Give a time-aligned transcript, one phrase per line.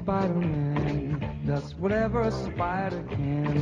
[0.00, 3.54] Spider-Man does whatever a spider can.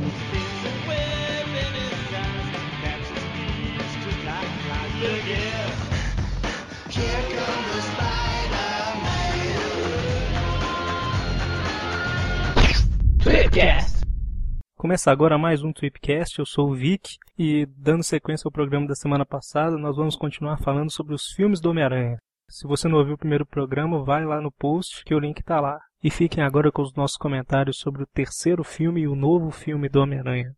[14.77, 18.95] Começa agora mais um Tweepcast, eu sou o Vic e dando sequência ao programa da
[18.95, 22.17] semana passada, nós vamos continuar falando sobre os filmes do Homem-Aranha.
[22.49, 25.59] Se você não ouviu o primeiro programa, vai lá no post que o link está
[25.59, 25.79] lá.
[26.01, 29.89] E fiquem agora com os nossos comentários sobre o terceiro filme e o novo filme
[29.89, 30.55] do Homem-Aranha.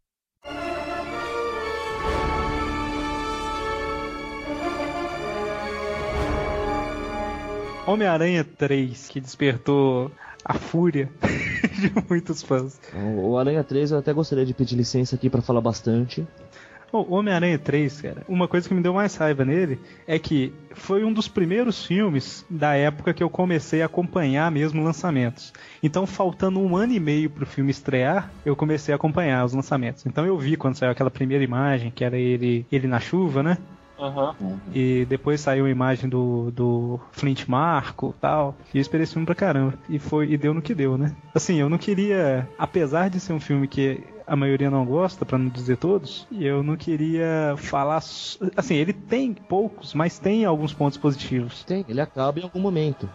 [7.87, 10.11] Homem-Aranha 3, que despertou
[10.45, 11.09] a fúria
[11.81, 12.79] de muitos fãs.
[12.93, 16.23] O Aranha 3 eu até gostaria de pedir licença aqui para falar bastante.
[16.91, 21.05] O Homem-Aranha 3, cara, uma coisa que me deu mais raiva nele é que foi
[21.05, 25.53] um dos primeiros filmes da época que eu comecei a acompanhar mesmo lançamentos.
[25.81, 30.05] Então, faltando um ano e meio pro filme estrear, eu comecei a acompanhar os lançamentos.
[30.05, 33.57] Então eu vi quando saiu aquela primeira imagem, que era ele, ele na chuva, né?
[34.01, 34.57] Uhum.
[34.73, 38.55] E depois saiu a imagem do, do Flint Marco tal.
[38.73, 39.75] E eu esperei esse filme pra caramba.
[39.87, 41.15] E foi e deu no que deu, né?
[41.35, 42.49] Assim, eu não queria.
[42.57, 46.45] Apesar de ser um filme que a maioria não gosta, para não dizer todos, e
[46.45, 47.97] eu não queria falar.
[47.97, 51.65] Assim, ele tem poucos, mas tem alguns pontos positivos.
[51.67, 53.09] Tem, ele acaba em algum momento.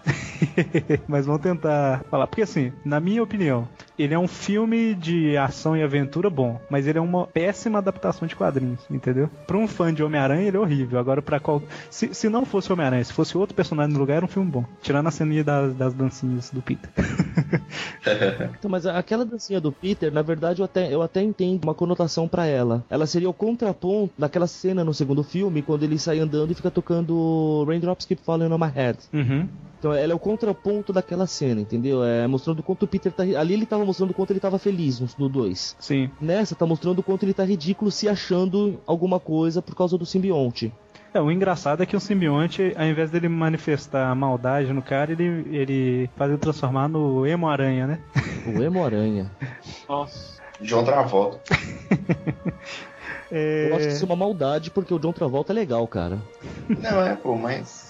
[1.09, 2.27] mas vamos tentar falar.
[2.27, 3.67] Porque, assim, na minha opinião,
[3.99, 8.29] ele é um filme de ação e aventura bom, mas ele é uma péssima adaptação
[8.29, 9.31] de quadrinhos, entendeu?
[9.47, 10.99] Pra um fã de Homem-Aranha, ele é horrível.
[10.99, 11.63] Agora, para qual.
[11.91, 14.65] Se, se não fosse Homem-Aranha, se fosse outro personagem no lugar, era um filme bom.
[14.83, 16.91] Tirando a ceninha das, das dancinhas do Peter.
[18.55, 22.29] então, mas aquela dancinha do Peter, na verdade, eu até, eu até entendo uma conotação
[22.29, 22.85] para ela.
[22.91, 26.71] Ela seria o contraponto daquela cena no segundo filme, quando ele sai andando e fica
[26.71, 28.99] tocando Raindrops Keep Falling on My Head.
[29.13, 29.49] Uhum.
[29.79, 32.03] Então ela é o contraponto daquela cena, entendeu?
[32.03, 33.23] É mostrando quanto o Peter tá.
[33.23, 35.77] Ali ele tava mostrando quanto ele tava feliz no 2.
[35.79, 36.11] Sim.
[36.21, 40.73] Nessa tá mostrando quanto ele tá ridículo se achando alguma coisa por causa do simbionte.
[41.17, 45.47] É, o engraçado é que o simbionte, ao invés dele manifestar maldade no cara, ele,
[45.51, 48.01] ele faz ele transformar no emo-aranha, né?
[48.47, 49.31] O emo-aranha.
[49.89, 50.36] Nossa.
[50.61, 51.41] John Travolta.
[53.31, 53.69] é...
[53.71, 56.19] Eu acho que isso é uma maldade, porque o John Travolta é legal, cara.
[56.69, 57.86] Não, é, pô, mas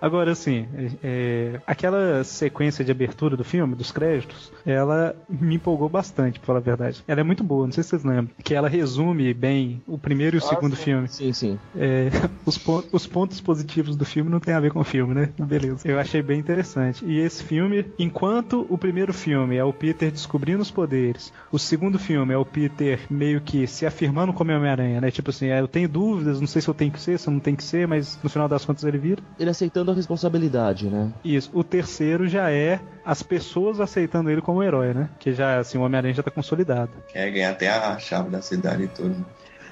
[0.00, 0.66] Agora, assim,
[1.02, 6.58] é, aquela sequência de abertura do filme, dos créditos, ela me empolgou bastante, pra falar
[6.58, 7.04] a verdade.
[7.06, 8.30] Ela é muito boa, não sei se vocês lembram.
[8.42, 10.82] Que ela resume bem o primeiro e o ah, segundo sim.
[10.82, 11.08] filme.
[11.08, 11.58] Sim, sim.
[11.76, 12.08] É,
[12.44, 12.60] os,
[12.92, 15.30] os, pontos positivos do filme não tem a ver com o filme, né?
[15.38, 15.86] Beleza.
[15.86, 17.04] Eu achei bem interessante.
[17.04, 21.98] E esse filme, enquanto o primeiro filme é o Peter descobrindo os poderes, o segundo
[21.98, 25.10] filme é o Peter meio que se afirmando como Homem-Aranha, né?
[25.10, 27.32] Tipo assim, é, eu tenho dúvidas, não sei se eu tenho que ser, se eu
[27.32, 30.88] não tenho que ser, mas no final das contas ele vira ele aceitando a responsabilidade,
[30.88, 31.12] né?
[31.24, 31.50] Isso.
[31.52, 35.08] O terceiro já é as pessoas aceitando ele como herói, né?
[35.18, 36.90] Que já, assim, o Homem-Aranha já tá consolidado.
[37.08, 39.24] Quer ganhar até a chave da cidade e tudo.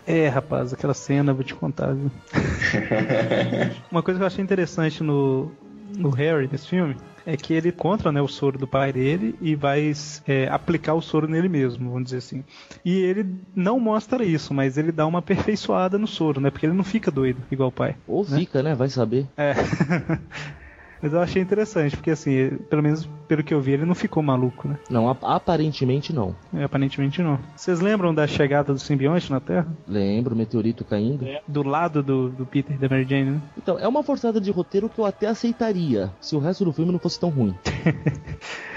[0.07, 2.11] É, rapaz, aquela cena, vou te contar, viu?
[3.91, 5.53] Uma coisa que eu achei interessante no,
[5.97, 9.55] no Harry, nesse filme, é que ele encontra né, o soro do pai dele e
[9.55, 9.93] vai
[10.27, 12.45] é, aplicar o soro nele mesmo, vamos dizer assim.
[12.85, 16.51] E ele não mostra isso, mas ele dá uma aperfeiçoada no soro, né?
[16.51, 17.97] Porque ele não fica doido igual o pai.
[18.07, 18.39] Ou né?
[18.39, 18.75] fica, né?
[18.75, 19.27] Vai saber.
[19.37, 19.55] É.
[21.03, 24.23] Mas eu achei interessante, porque assim, pelo menos pelo que eu vi, ele não ficou
[24.23, 24.79] maluco, né?
[24.89, 26.35] Não, aparentemente não.
[26.55, 27.39] É, aparentemente não.
[27.57, 29.67] Vocês lembram da chegada do simbionte na Terra?
[29.89, 31.27] Lembro, meteorito caindo.
[31.27, 31.43] É.
[31.49, 33.43] Do lado do, do Peter e da Mary Jane, né?
[33.59, 36.93] Então, é uma forçada de roteiro que eu até aceitaria, se o resto do filme
[36.93, 37.55] não fosse tão ruim.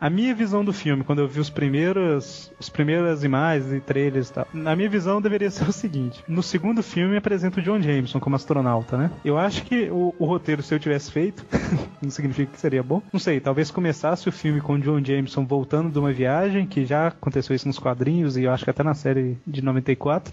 [0.00, 4.28] A minha visão do filme, quando eu vi os primeiros, as primeiras imagens e trailers
[4.28, 7.80] e tal, na minha visão deveria ser o seguinte: no segundo filme apresenta o John
[7.80, 9.10] Jameson como astronauta, né?
[9.24, 11.44] Eu acho que o, o roteiro, se eu tivesse feito,
[12.00, 13.02] não significa que seria bom.
[13.12, 16.84] Não sei, talvez começasse o filme com o John Jameson voltando de uma viagem, que
[16.84, 20.32] já aconteceu isso nos quadrinhos e eu acho que até na série de 94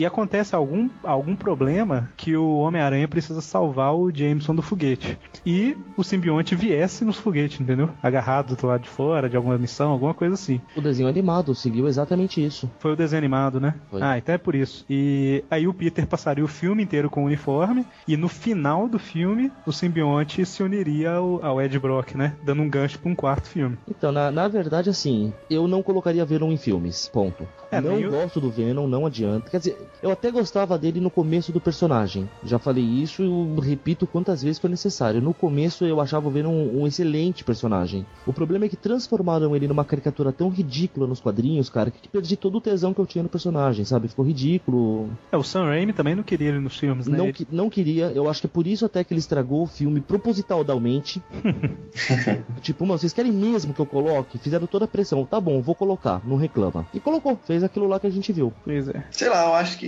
[0.00, 5.18] e acontece algum, algum problema que o Homem-Aranha precisa salvar o Jameson do foguete.
[5.44, 7.90] E o simbionte viesse nos foguetes, entendeu?
[8.02, 10.58] Agarrado do lado de fora, de alguma missão, alguma coisa assim.
[10.74, 12.70] O desenho animado seguiu exatamente isso.
[12.78, 13.74] Foi o desenho animado, né?
[13.90, 14.00] Foi.
[14.00, 14.86] Ah, então é por isso.
[14.88, 18.98] E aí o Peter passaria o filme inteiro com o uniforme, e no final do
[18.98, 22.36] filme, o simbionte se uniria ao, ao Ed Brock, né?
[22.42, 23.76] Dando um gancho para um quarto filme.
[23.86, 27.10] Então, na, na verdade, assim, eu não colocaria Venom em filmes.
[27.12, 27.46] Ponto.
[27.70, 28.10] É, não eu...
[28.10, 29.50] gosto do Venom, não adianta.
[29.50, 32.28] Quer dizer, Eu até gostava dele no começo do personagem.
[32.44, 35.20] Já falei isso e eu repito quantas vezes for necessário.
[35.20, 38.06] No começo eu achava o Venom um, um excelente personagem.
[38.26, 42.34] O problema é que transformaram ele numa caricatura tão ridícula nos quadrinhos, cara, que perdi
[42.36, 44.08] todo o tesão que eu tinha no personagem, sabe?
[44.08, 45.10] Ficou ridículo.
[45.30, 47.18] É, o Sam Raimi também não queria ele nos filmes, né?
[47.18, 49.66] Não, que- não queria, eu acho que é por isso até que ele estragou o
[49.66, 51.22] filme propositalmente.
[52.62, 54.38] tipo, mano, vocês querem mesmo que eu coloque?
[54.38, 55.24] Fizeram toda a pressão.
[55.26, 56.86] Tá bom, vou colocar, não reclama.
[56.94, 58.52] E colocou, fez aquilo lá que a gente viu.
[58.64, 59.04] Pois é.
[59.10, 59.79] Sei lá, eu acho que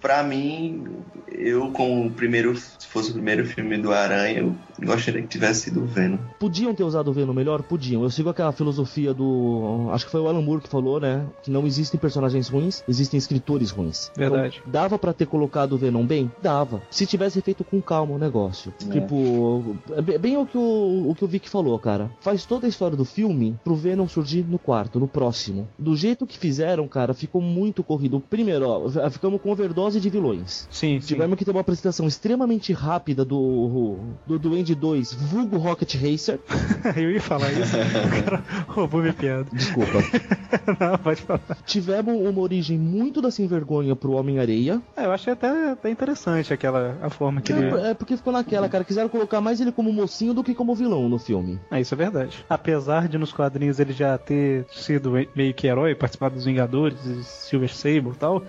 [0.00, 0.84] pra mim,
[1.30, 4.54] eu como o primeiro, se fosse o primeiro filme do Aranha, eu
[4.84, 6.18] gostaria que tivesse sido o Venom.
[6.38, 7.62] Podiam ter usado o Venom melhor?
[7.62, 8.02] Podiam.
[8.02, 9.88] Eu sigo aquela filosofia do.
[9.92, 11.24] Acho que foi o Alan Moore que falou, né?
[11.42, 14.10] Que não existem personagens ruins, existem escritores ruins.
[14.16, 14.58] Verdade.
[14.60, 16.30] Então, dava pra ter colocado o Venom bem?
[16.42, 16.82] Dava.
[16.90, 18.72] Se tivesse feito com calma o negócio.
[18.88, 18.92] É.
[18.92, 22.10] Tipo, é bem- bem o que o, o que o Vic falou, cara.
[22.20, 25.68] Faz toda a história do filme pro Venom surgir no quarto, no próximo.
[25.78, 28.20] Do jeito que fizeram, cara, ficou muito corrido.
[28.28, 28.88] Primeiro, ó,
[29.22, 30.66] ficamos com overdose de vilões.
[30.68, 31.06] Sim, sim.
[31.06, 33.96] Tivemos que ter uma apresentação extremamente rápida do,
[34.26, 36.40] do Duende 2, vulgo Rocket Racer.
[36.96, 37.76] Eu ia falar isso.
[37.76, 39.46] O cara roubou minha piada.
[39.52, 39.92] Desculpa.
[40.80, 41.40] não, pode falar.
[41.64, 44.82] Tivemos uma origem muito da sem vergonha pro Homem-Areia.
[44.96, 47.66] É, eu achei até, até interessante aquela a forma que ele.
[47.66, 48.82] É, é porque ficou naquela, cara.
[48.82, 51.60] Quiseram colocar mais ele como mocinho do que como vilão no filme.
[51.70, 52.44] É, isso é verdade.
[52.50, 57.72] Apesar de nos quadrinhos ele já ter sido meio que herói, participado dos Vingadores, Silver
[57.72, 58.42] Sable e tal.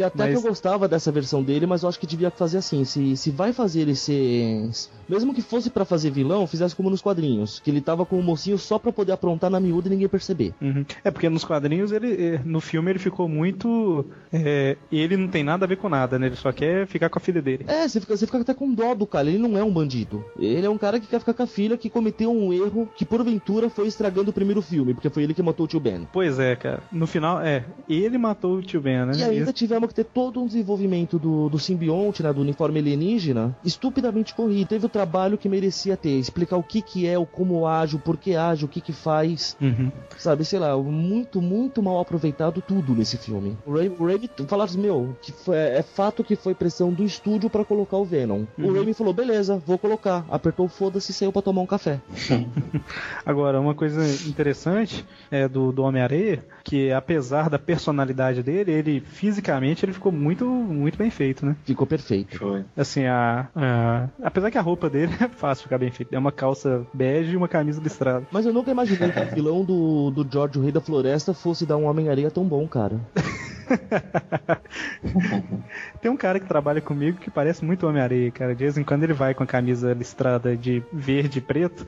[0.00, 2.56] Que até Mas- que eu gostava dessa versão dele, mas eu acho que devia fazer
[2.56, 2.86] assim.
[2.86, 4.70] Se, se vai fazer ele ser.
[5.06, 7.60] Mesmo que fosse pra fazer vilão, fizesse como nos quadrinhos.
[7.60, 10.54] Que ele tava com o mocinho só pra poder aprontar na miúda e ninguém perceber.
[10.58, 10.86] Uhum.
[11.04, 15.44] É porque nos quadrinhos ele, eh, no filme ele ficou muito, é, ele não tem
[15.44, 16.28] nada a ver com nada, né?
[16.28, 17.66] Ele só quer ficar com a filha dele.
[17.68, 19.28] É, você fica, você fica até com dó do cara.
[19.28, 20.24] Ele não é um bandido.
[20.38, 23.04] Ele é um cara que quer ficar com a filha que cometeu um erro que
[23.04, 26.08] porventura foi estragando o primeiro filme, porque foi ele que matou o tio Ben.
[26.10, 26.82] Pois é, cara.
[26.90, 29.12] No final, é, ele matou o tio Ben, né?
[29.16, 34.34] E ainda tivemos ter todo um desenvolvimento do, do simbionte, né, do uniforme alienígena, estupidamente
[34.34, 34.68] corrido.
[34.68, 37.98] Teve o trabalho que merecia ter, explicar o que que é, o como age, o
[37.98, 39.90] porquê age, o que que faz, Uhum.
[40.16, 43.56] sabe, sei lá, muito, muito mal aproveitado tudo nesse filme.
[43.66, 47.04] O Raimi, o Raimi falaram assim, meu, que foi- é fato que foi pressão do
[47.04, 48.44] estúdio pra colocar o Venom.
[48.58, 48.72] O Uhum.
[48.74, 50.24] Raimi falou, beleza, vou colocar.
[50.30, 52.00] Apertou o foda-se e saiu pra tomar um café.
[53.24, 59.69] Agora, uma coisa interessante é do, do Homem-Areia, que apesar da personalidade dele, ele fisicamente
[59.84, 61.56] ele ficou muito, muito bem feito, né?
[61.64, 62.38] Ficou perfeito.
[62.38, 62.64] Foi.
[62.76, 66.14] Assim, a, a- apesar que a roupa dele é fácil ficar bem feita.
[66.14, 68.26] É uma calça bege e uma camisa listrada.
[68.30, 71.64] Mas eu nunca imaginei que o vilão do, do George, o Rei da Floresta, fosse
[71.66, 72.98] dar um Homem-Areia tão bom, cara.
[76.00, 78.54] Tem um cara que trabalha comigo que parece muito Homem-Areia, cara.
[78.54, 81.86] De vez em quando ele vai com a camisa listrada de verde e preto.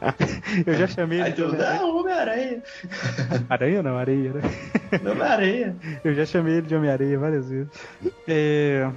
[0.66, 2.62] Eu já chamei ele de tu, Homem-Areia.
[3.48, 4.40] Aranha não, areia, né?
[5.10, 5.76] Homem-Aranha.
[6.04, 7.68] Eu já chamei ele de Homem-Areia várias vezes.
[8.26, 8.88] É,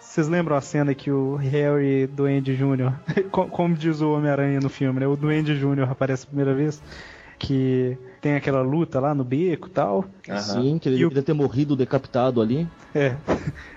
[0.00, 2.92] Vocês lembram a cena que o Harry Duende Jr.,
[3.30, 5.06] co- como diz o Homem-Aranha no filme, né?
[5.06, 5.90] O Duende Jr.
[5.90, 6.82] aparece a primeira vez,
[7.38, 10.04] que tem aquela luta lá no beco e tal.
[10.38, 12.66] Sim, que ele E o- deveria ter morrido decapitado ali.
[12.94, 13.16] É.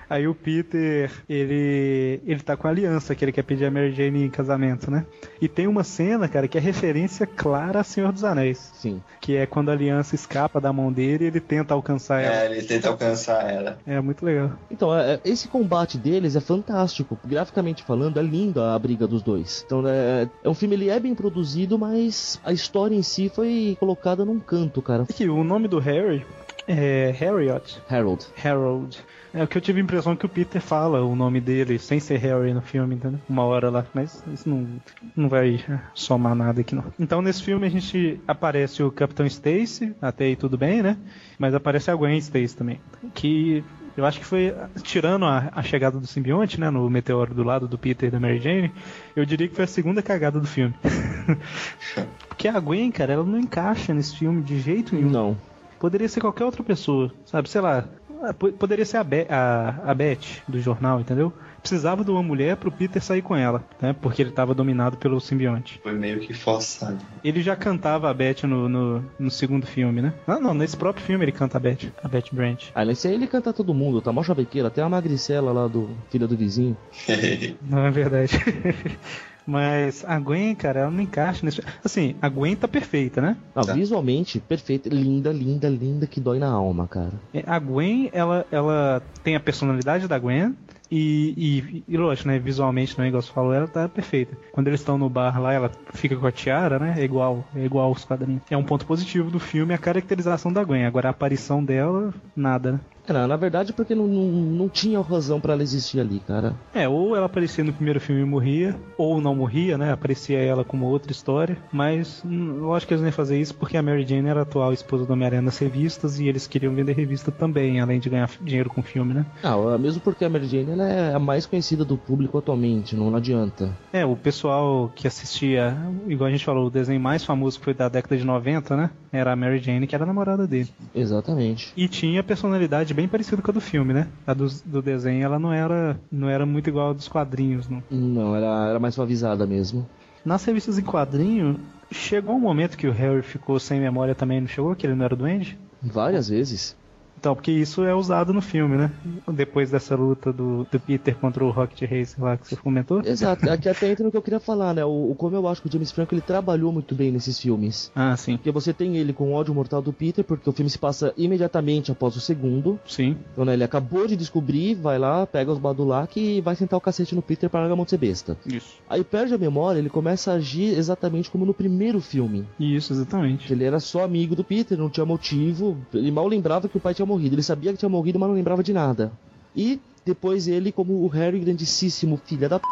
[0.08, 3.92] Aí o Peter, ele ele tá com a aliança que ele quer pedir a Mary
[3.92, 5.04] Jane em casamento, né?
[5.40, 9.02] E tem uma cena, cara, que é referência clara a Senhor dos Anéis, Sim.
[9.20, 12.34] que é quando a aliança escapa da mão dele e ele tenta alcançar ela.
[12.34, 13.78] É, ele tenta alcançar ela.
[13.86, 14.52] É muito legal.
[14.70, 17.18] Então, é- é- esse combate deles é fantástico.
[17.24, 19.62] Graficamente falando, é linda a briga dos dois.
[19.66, 23.76] Então, é, é um filme, ele é bem produzido, mas a história em si foi
[23.80, 25.02] colocada num canto, cara.
[25.02, 26.24] Aqui, o nome do Harry
[26.68, 27.78] é Harriot.
[27.88, 28.26] Harold.
[28.42, 28.98] Harold.
[29.36, 32.00] É o que eu tive a impressão que o Peter fala o nome dele sem
[32.00, 33.20] ser Harry no filme, entendeu?
[33.28, 34.66] Uma hora lá, mas isso não,
[35.14, 36.84] não vai é, somar nada aqui não.
[36.98, 40.96] Então nesse filme a gente aparece o Capitão Stacy, até aí tudo bem, né?
[41.38, 42.80] Mas aparece a Gwen Stacy também,
[43.14, 43.62] que
[43.94, 47.68] eu acho que foi, tirando a, a chegada do simbionte, né, no meteoro do lado
[47.68, 48.72] do Peter e da Mary Jane,
[49.14, 50.74] eu diria que foi a segunda cagada do filme.
[52.28, 55.10] Porque a Gwen, cara, ela não encaixa nesse filme de jeito nenhum.
[55.10, 55.38] Não.
[55.78, 57.50] Poderia ser qualquer outra pessoa, sabe?
[57.50, 57.86] Sei lá.
[58.22, 61.32] Ah, po- Poderia ser a, Be a, a Beth do jornal, entendeu?
[61.60, 63.92] Precisava de uma mulher pro Peter sair com ela, né?
[64.00, 65.80] Porque ele tava dominado pelo simbionte.
[65.82, 66.98] Foi meio que forçado.
[67.24, 70.12] Ele já cantava a Beth no, no, no segundo filme, né?
[70.28, 72.70] Ah, não, nesse próprio filme ele canta a Beth, a Beth Branch.
[72.74, 75.90] Ah, nesse aí ele canta todo mundo, tá mó chavequeira, até a magricela lá do
[76.08, 76.76] filho do vizinho.
[77.62, 78.38] Não é verdade.
[79.46, 81.62] Mas a Gwen, cara, ela não encaixa nesse.
[81.84, 83.36] Assim, a Gwen tá perfeita, né?
[83.54, 83.72] Ah, Tá.
[83.74, 87.12] Visualmente, perfeito, linda, linda, linda, que dói na alma, cara.
[87.32, 90.54] É, A Gwen, ela, ela tem a personalidade da Gwen.
[90.88, 92.38] E, e, e lógico, né?
[92.38, 94.36] Visualmente, né, igual você falou, ela tá perfeita.
[94.52, 96.94] Quando eles estão no bar lá, ela fica com a tiara, né?
[96.96, 98.42] É igual, é igual aos quadrinhos.
[98.48, 100.86] É um ponto positivo do filme a caracterização da Gwen.
[100.86, 102.80] Agora a aparição dela, nada, né?
[103.08, 106.54] É, na, verdade, porque não, não, não tinha razão pra ela existir ali, cara.
[106.74, 109.92] É, ou ela aparecia no primeiro filme e morria, ou não morria, né?
[109.92, 111.56] Aparecia ela como outra história.
[111.72, 114.42] Mas eu acho que eles nem iam fazer isso porque a Mary Jane era a
[114.42, 118.30] atual esposa do Homem-Aranha nas revistas e eles queriam vender revista também, além de ganhar
[118.40, 119.26] dinheiro com o filme, né?
[119.42, 123.14] Ah, mesmo porque a Mary Jane ela é a mais conhecida do público atualmente, não
[123.14, 123.70] adianta.
[123.92, 127.74] É, o pessoal que assistia, igual a gente falou, o desenho mais famoso que foi
[127.74, 128.90] da década de 90, né?
[129.12, 130.68] Era a Mary Jane, que era a namorada dele.
[130.94, 131.72] Exatamente.
[131.76, 134.08] E tinha personalidade bem parecida com a do filme, né?
[134.26, 137.82] A do, do desenho, ela não era, não era muito igual a dos quadrinhos, não.
[137.90, 139.86] Não, era, era mais suavizada mesmo.
[140.24, 141.60] Nas revistas em quadrinho,
[141.92, 144.74] chegou um momento que o Harry ficou sem memória também, não chegou?
[144.74, 145.58] Que ele não era doente?
[145.82, 146.74] Várias vezes.
[147.18, 148.92] Então, porque isso é usado no filme, né?
[149.32, 153.00] Depois dessa luta do, do Peter contra o Rocket Racer lá que você comentou.
[153.04, 154.84] Exato, aqui até entra no que eu queria falar, né?
[154.84, 157.90] O, o como eu acho que o James Franco ele trabalhou muito bem nesses filmes.
[157.94, 158.36] Ah, sim.
[158.36, 161.12] Porque você tem ele com o ódio mortal do Peter, porque o filme se passa
[161.16, 162.78] imediatamente após o segundo.
[162.86, 163.16] Sim.
[163.32, 166.80] Então, né, ele acabou de descobrir, vai lá, pega os Badulac e vai sentar o
[166.80, 168.36] cacete no Peter para largar a mão de ser besta.
[168.46, 168.76] Isso.
[168.88, 172.44] Aí perde a memória, ele começa a agir exatamente como no primeiro filme.
[172.60, 173.52] Isso, exatamente.
[173.52, 176.94] Ele era só amigo do Peter, não tinha motivo, ele mal lembrava que o pai
[176.94, 177.34] tinha morrido.
[177.34, 179.12] Ele sabia que tinha morrido, mas não lembrava de nada.
[179.54, 182.66] E depois ele, como o Harry grandíssimo filha da p...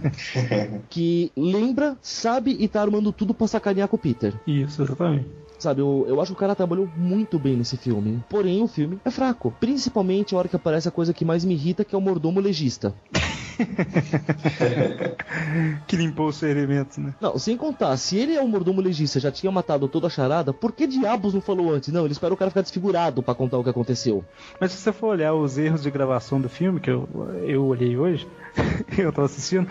[0.88, 4.32] que lembra, sabe e tá armando tudo pra sacanear com o Peter.
[4.46, 5.26] Isso, exatamente.
[5.58, 8.24] Sabe, eu, eu acho que o cara trabalhou muito bem nesse filme.
[8.30, 9.54] Porém, o filme é fraco.
[9.60, 12.40] Principalmente a hora que aparece a coisa que mais me irrita, que é o mordomo
[12.40, 12.94] legista.
[15.86, 17.14] que limpou os ferimentos, né?
[17.20, 20.52] Não, sem contar, se ele é o mordomo legista, já tinha matado toda a charada,
[20.52, 21.92] por que diabos não falou antes?
[21.92, 24.24] Não, ele esperou o cara ficar desfigurado para contar o que aconteceu.
[24.60, 27.08] Mas se você for olhar os erros de gravação do filme, que eu,
[27.44, 28.26] eu olhei hoje,
[28.98, 29.68] eu tava assistindo,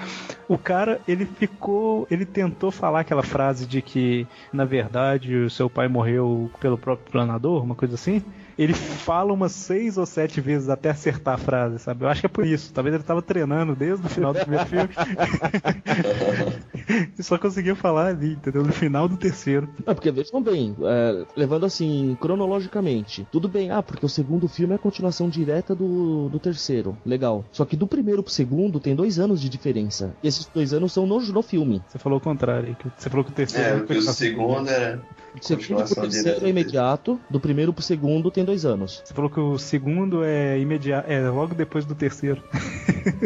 [0.48, 2.08] o cara, ele ficou.
[2.10, 7.12] Ele tentou falar aquela frase de que, na verdade, o seu pai morreu pelo próprio
[7.12, 8.24] planador, uma coisa assim
[8.60, 12.04] ele fala umas seis ou sete vezes até acertar a frase, sabe?
[12.04, 12.74] Eu acho que é por isso.
[12.74, 14.90] Talvez ele tava treinando desde o final do primeiro filme.
[17.18, 18.62] e só conseguiu falar ali, entendeu?
[18.62, 19.70] No final do terceiro.
[19.88, 24.74] É, porque vejam bem, é, levando assim, cronologicamente, tudo bem, ah, porque o segundo filme
[24.74, 26.98] é a continuação direta do, do terceiro.
[27.06, 27.46] Legal.
[27.54, 30.14] Só que do primeiro pro segundo tem dois anos de diferença.
[30.22, 31.82] E esses dois anos são no, no filme.
[31.88, 32.76] Você falou o contrário.
[32.98, 33.84] Você falou que o terceiro.
[33.84, 35.02] É, que o segundo era.
[35.36, 39.02] Do segundo pro terceiro é imediato, do primeiro pro segundo tem dois anos.
[39.04, 42.42] Você falou que o segundo é imediato, é logo depois do terceiro.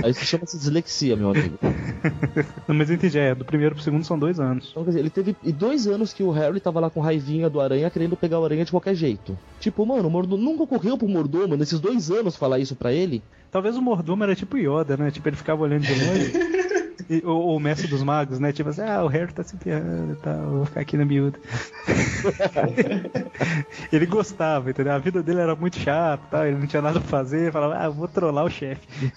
[0.03, 1.57] Aí isso chama-se dislexia, meu amigo.
[2.67, 4.69] Não, mas eu entendi, é, do primeiro pro segundo são dois anos.
[4.71, 7.61] Então, quer dizer, ele teve dois anos que o Harry tava lá com raivinha do
[7.61, 9.37] aranha, querendo pegar o aranha de qualquer jeito.
[9.59, 13.23] Tipo, mano, o mordomo nunca ocorreu pro mordomo nesses dois anos falar isso pra ele.
[13.51, 15.11] Talvez o mordomo era tipo Yoda, né?
[15.11, 16.33] Tipo, ele ficava olhando de longe.
[17.09, 18.51] E, o, mestre dos magos, né?
[18.51, 21.39] Tipo assim, ah, o Harry tá se ferrando e tal, vou ficar aqui na miúda.
[23.91, 24.93] ele gostava, entendeu?
[24.93, 27.89] A vida dele era muito chata, tal, ele não tinha nada pra fazer, falava, ah,
[27.89, 29.11] vou trollar o chefe.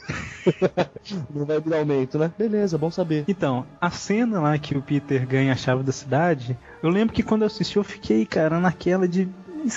[1.34, 2.30] não vai dar aumento, né?
[2.36, 3.24] Beleza, bom saber.
[3.28, 7.22] Então, a cena lá que o Peter ganha a chave da cidade, eu lembro que
[7.22, 9.28] quando eu assisti eu fiquei, cara, naquela de.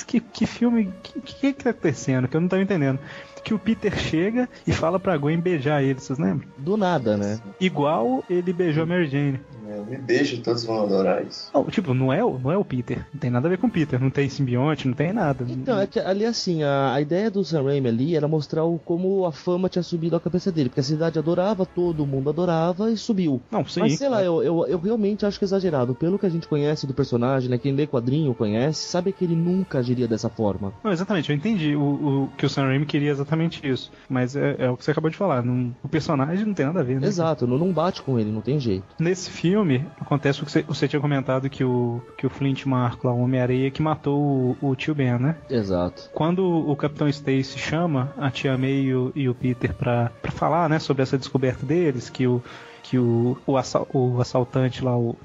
[0.06, 0.88] Que, que filme.
[0.88, 2.28] O que, que, que tá acontecendo?
[2.28, 3.00] Que eu não tava entendendo
[3.44, 6.48] que o Peter chega e fala pra Gwen beijar ele, vocês lembram?
[6.58, 7.40] Do nada, né?
[7.60, 9.40] Igual ele beijou a Mary Jane.
[9.70, 11.50] É, me beijo, todos vão adorar isso.
[11.54, 13.06] Não, tipo, não é, o, não é o Peter.
[13.14, 14.02] Não tem nada a ver com o Peter.
[14.02, 15.46] Não tem simbionte, não tem nada.
[15.48, 18.80] Então, é que ali assim, a, a ideia do Sam Raimi ali era mostrar o,
[18.80, 20.70] como a fama tinha subido à cabeça dele.
[20.70, 23.42] Porque a cidade adorava, todo mundo adorava e subiu.
[23.52, 23.82] Não, sim.
[23.82, 25.94] Mas sei lá, eu, eu, eu realmente acho que é exagerado.
[25.94, 27.58] Pelo que a gente conhece do personagem, né?
[27.58, 30.74] Quem lê quadrinho conhece, sabe que ele nunca agiria dessa forma.
[30.84, 31.30] Não, exatamente.
[31.30, 33.92] Eu entendi o, o que o Sam Raimi queria exatamente isso.
[34.10, 35.44] Mas é, é, o que você acabou de falar.
[35.44, 37.08] Não, o personagem não tem nada a ver, né?
[37.08, 38.86] Exato, não, não bate com ele, não tem jeito.
[39.00, 39.69] Nesse filme,
[40.00, 43.72] acontece o que você, tinha comentado que o, que o Flint Marco, lá, o Homem-Areia,
[43.72, 45.36] que matou o, o, tio Ben, né?
[45.50, 46.10] Exato.
[46.14, 50.32] Quando o Capitão Stacy chama a tia May e o, e o Peter pra, pra
[50.32, 52.42] falar, né, sobre essa descoberta deles, que o,
[52.84, 55.16] que o, o, assal, o assaltante lá, o,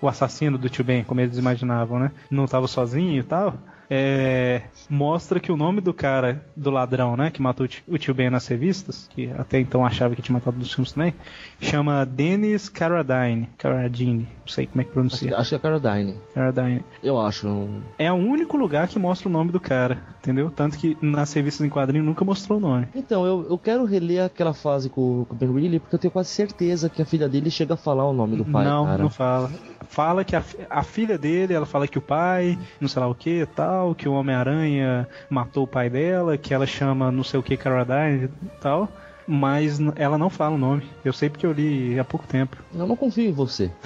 [0.00, 2.10] o assassino do tio Ben, como eles imaginavam, né?
[2.30, 3.54] Não estava sozinho e tal
[3.90, 8.30] é, mostra que o nome do cara, do ladrão, né, que matou o tio Ben
[8.30, 11.14] nas revistas, que até então achava que tinha matado nos filmes também,
[11.60, 13.48] chama Dennis Carradine.
[13.58, 15.30] Carradine, não sei como é que pronuncia.
[15.32, 16.14] Acho, acho que é Carradine.
[16.34, 16.84] Carradine.
[17.02, 17.68] Eu acho.
[17.98, 20.50] É o único lugar que mostra o nome do cara, entendeu?
[20.50, 22.88] Tanto que nas revistas em quadrinho nunca mostrou o nome.
[22.94, 26.10] Então, eu, eu quero reler aquela fase com, com o Ben Reilly, porque eu tenho
[26.10, 29.02] quase certeza que a filha dele chega a falar o nome do pai, Não, cara.
[29.02, 29.50] não fala.
[29.86, 33.14] Fala que a, a filha dele, ela fala que o pai, não sei lá o
[33.14, 37.42] que tal, que o Homem-Aranha matou o pai dela, que ela chama não sei o
[37.42, 38.88] que Caradine e tal.
[39.26, 40.82] Mas ela não fala o nome.
[41.04, 42.56] Eu sei porque eu li há pouco tempo.
[42.74, 43.70] Eu não confio em você.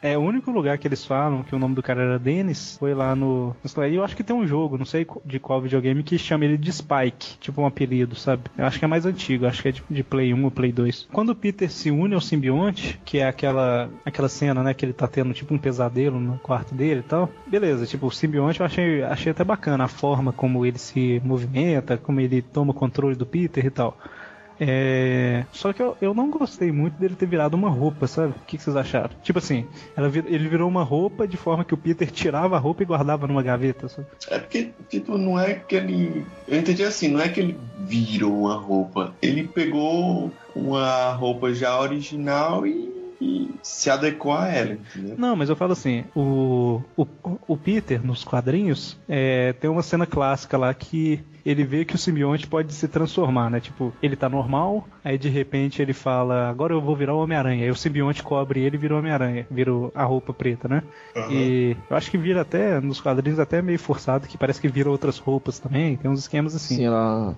[0.00, 2.94] É o único lugar que eles falam que o nome do cara era Dennis foi
[2.94, 3.54] lá no.
[3.90, 6.56] E eu acho que tem um jogo, não sei de qual videogame, que chama ele
[6.56, 8.44] de Spike, tipo um apelido, sabe?
[8.56, 10.72] Eu acho que é mais antigo, acho que é de, de Play 1 ou Play
[10.72, 11.08] 2.
[11.12, 14.92] Quando o Peter se une ao simbionte, que é aquela, aquela cena, né, que ele
[14.92, 17.28] tá tendo tipo um pesadelo no quarto dele e tal.
[17.46, 21.96] Beleza, tipo, o simbionte eu achei, achei até bacana a forma como ele se movimenta,
[21.96, 23.96] como ele toma o controle do Peter e tal.
[24.58, 25.44] É...
[25.52, 28.30] Só que eu, eu não gostei muito dele ter virado uma roupa, sabe?
[28.30, 29.10] O que, que vocês acharam?
[29.22, 29.66] Tipo assim,
[30.10, 33.26] vir- ele virou uma roupa de forma que o Peter tirava a roupa e guardava
[33.26, 34.08] numa gaveta, sabe?
[34.30, 36.24] É porque, tipo, não é que ele.
[36.48, 39.14] Eu entendi assim, não é que ele virou uma roupa.
[39.20, 42.90] Ele pegou uma roupa já original e,
[43.20, 45.16] e se adequou a ela, entendeu?
[45.18, 47.06] Não, mas eu falo assim, o, o,
[47.46, 51.98] o Peter, nos quadrinhos, é, tem uma cena clássica lá que ele vê que o
[51.98, 53.60] simbionte pode se transformar, né?
[53.60, 57.64] Tipo, ele tá normal, aí de repente ele fala, agora eu vou virar o Homem-Aranha.
[57.64, 60.82] Aí o simbionte cobre ele e vira o Homem-Aranha, vira a roupa preta, né?
[61.30, 64.90] E eu acho que vira até, nos quadrinhos, até meio forçado, que parece que vira
[64.90, 66.76] outras roupas também, tem uns esquemas assim.
[66.76, 67.36] Sim, ela.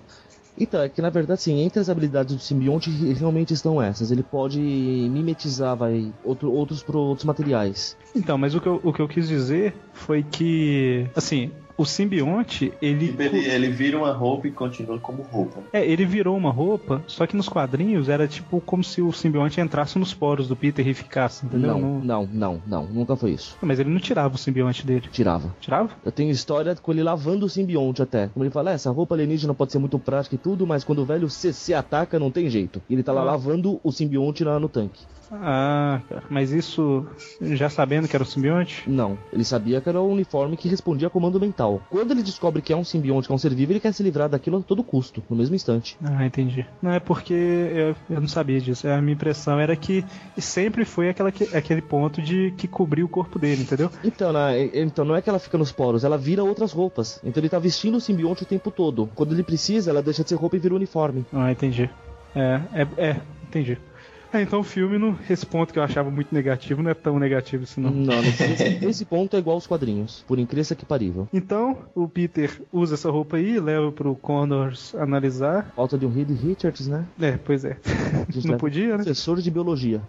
[0.57, 4.09] Então, é que na verdade, sim, entre as habilidades do simbionte realmente estão essas.
[4.09, 7.95] Ele pode mimetizar, vai, outro, outros pro outros materiais.
[8.15, 11.51] Então, mas o que, eu, o que eu quis dizer foi que, assim,
[11.81, 13.07] o simbionte, ele.
[13.07, 15.61] Tipo, ele, ele vira uma roupa e continua como roupa.
[15.71, 19.61] É, ele virou uma roupa, só que nos quadrinhos era tipo como se o simbionte
[19.61, 21.77] entrasse nos poros do Peter e ficasse, entendeu?
[21.79, 23.57] Não, não, não, não, nunca foi isso.
[23.61, 25.07] Mas ele não tirava o simbionte dele.
[25.11, 25.55] Tirava.
[25.59, 25.89] Tirava?
[26.05, 28.27] Eu tenho história com ele lavando o simbionte até.
[28.27, 30.99] Como ele fala, "É, essa roupa alienígena pode ser muito prática e tudo, mas quando
[30.99, 32.81] o velho CC ataca, não tem jeito.
[32.89, 33.25] E ele tá lá Ah.
[33.25, 35.01] lavando o simbionte lá no tanque.
[35.31, 37.05] Ah, cara, mas isso
[37.39, 38.89] já sabendo que era o simbionte?
[38.89, 41.68] Não, ele sabia que era o uniforme que respondia a comando mental.
[41.77, 44.01] Quando ele descobre que é um simbionte, que é um ser vivo, ele quer se
[44.01, 45.97] livrar daquilo a todo custo, no mesmo instante.
[46.03, 46.65] Ah, entendi.
[46.81, 48.87] Não é porque eu, eu não sabia disso.
[48.87, 50.03] A minha impressão era que
[50.37, 53.89] sempre foi aquela, que- aquele ponto de que cobriu o corpo dele, entendeu?
[54.03, 57.19] Então, né, então não é que ela fica nos poros, ela vira outras roupas.
[57.23, 59.07] Então ele tá vestindo o simbionte o tempo todo.
[59.15, 61.25] Quando ele precisa, ela deixa de ser roupa e vira uniforme.
[61.31, 61.89] Ah, entendi.
[62.35, 63.77] É, é, é entendi.
[64.31, 67.17] É, então o filme, no, esse ponto que eu achava muito negativo, não é tão
[67.17, 67.91] negativo assim, não.
[67.91, 68.43] Não, nesse,
[68.85, 71.27] esse ponto é igual aos quadrinhos, por incrível que parível.
[71.33, 75.71] Então, o Peter usa essa roupa aí, leva pro Connors analisar.
[75.75, 77.05] Falta de um Reed Richards, né?
[77.19, 77.77] É, pois é.
[78.45, 79.03] Não podia, né?
[79.03, 80.01] Professor de biologia.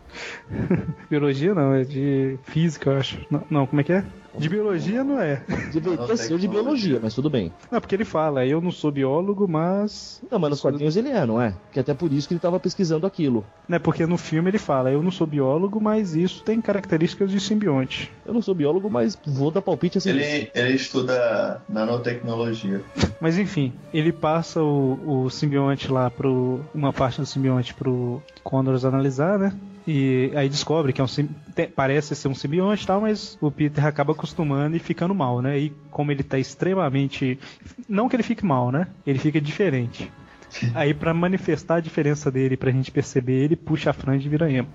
[1.08, 3.18] Biologia não, é de física, eu acho.
[3.30, 4.04] Não, não, como é que é?
[4.38, 5.42] De biologia não é.
[5.72, 7.52] Deveria ser de biologia, mas tudo bem.
[7.70, 10.22] Não, porque ele fala, eu não sou biólogo, mas.
[10.30, 11.54] Não, mas nos quadrinhos ele é, não é?
[11.72, 13.44] Que até por isso que ele tava pesquisando aquilo.
[13.68, 17.40] Né, porque no filme ele fala, eu não sou biólogo, mas isso tem características de
[17.40, 18.10] simbionte.
[18.24, 20.10] Eu não sou biólogo, mas vou dar palpite assim.
[20.10, 22.82] Ele, ele estuda nanotecnologia.
[23.20, 26.60] Mas enfim, ele passa o, o simbionte lá pro.
[26.74, 29.54] uma parte do simbionte pro Connors analisar, né?
[29.86, 31.28] E aí descobre que é um sim-
[31.74, 35.58] parece ser um simbionte e tal, mas o Peter acaba acostumando e ficando mal, né?
[35.58, 37.38] E como ele tá extremamente.
[37.88, 38.86] Não que ele fique mal, né?
[39.06, 40.10] Ele fica diferente.
[40.74, 44.50] Aí pra manifestar a diferença dele, pra gente perceber, ele puxa a franja e vira
[44.50, 44.68] emo.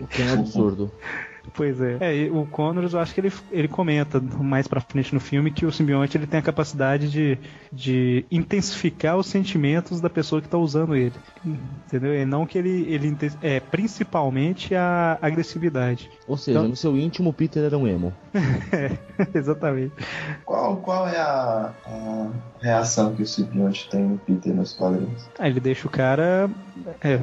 [0.00, 0.90] O que é um absurdo.
[1.54, 1.96] Pois é.
[2.00, 5.50] É, e o Connors, eu acho que ele, ele comenta mais pra frente no filme
[5.50, 7.38] que o simbionte ele tem a capacidade de,
[7.72, 11.14] de intensificar os sentimentos da pessoa que tá usando ele.
[11.44, 12.14] Entendeu?
[12.14, 16.10] E não que ele, ele é principalmente a agressividade.
[16.26, 18.12] Ou seja, Então- no seu íntimo, o Peter era um emo.
[18.72, 18.96] É,
[19.38, 19.92] exatamente.
[20.46, 25.28] Qual, qual é a, a reação que o simbionte tem no Peter nos quadrinhos?
[25.38, 26.48] Aí ele deixa o cara.
[27.02, 27.18] É,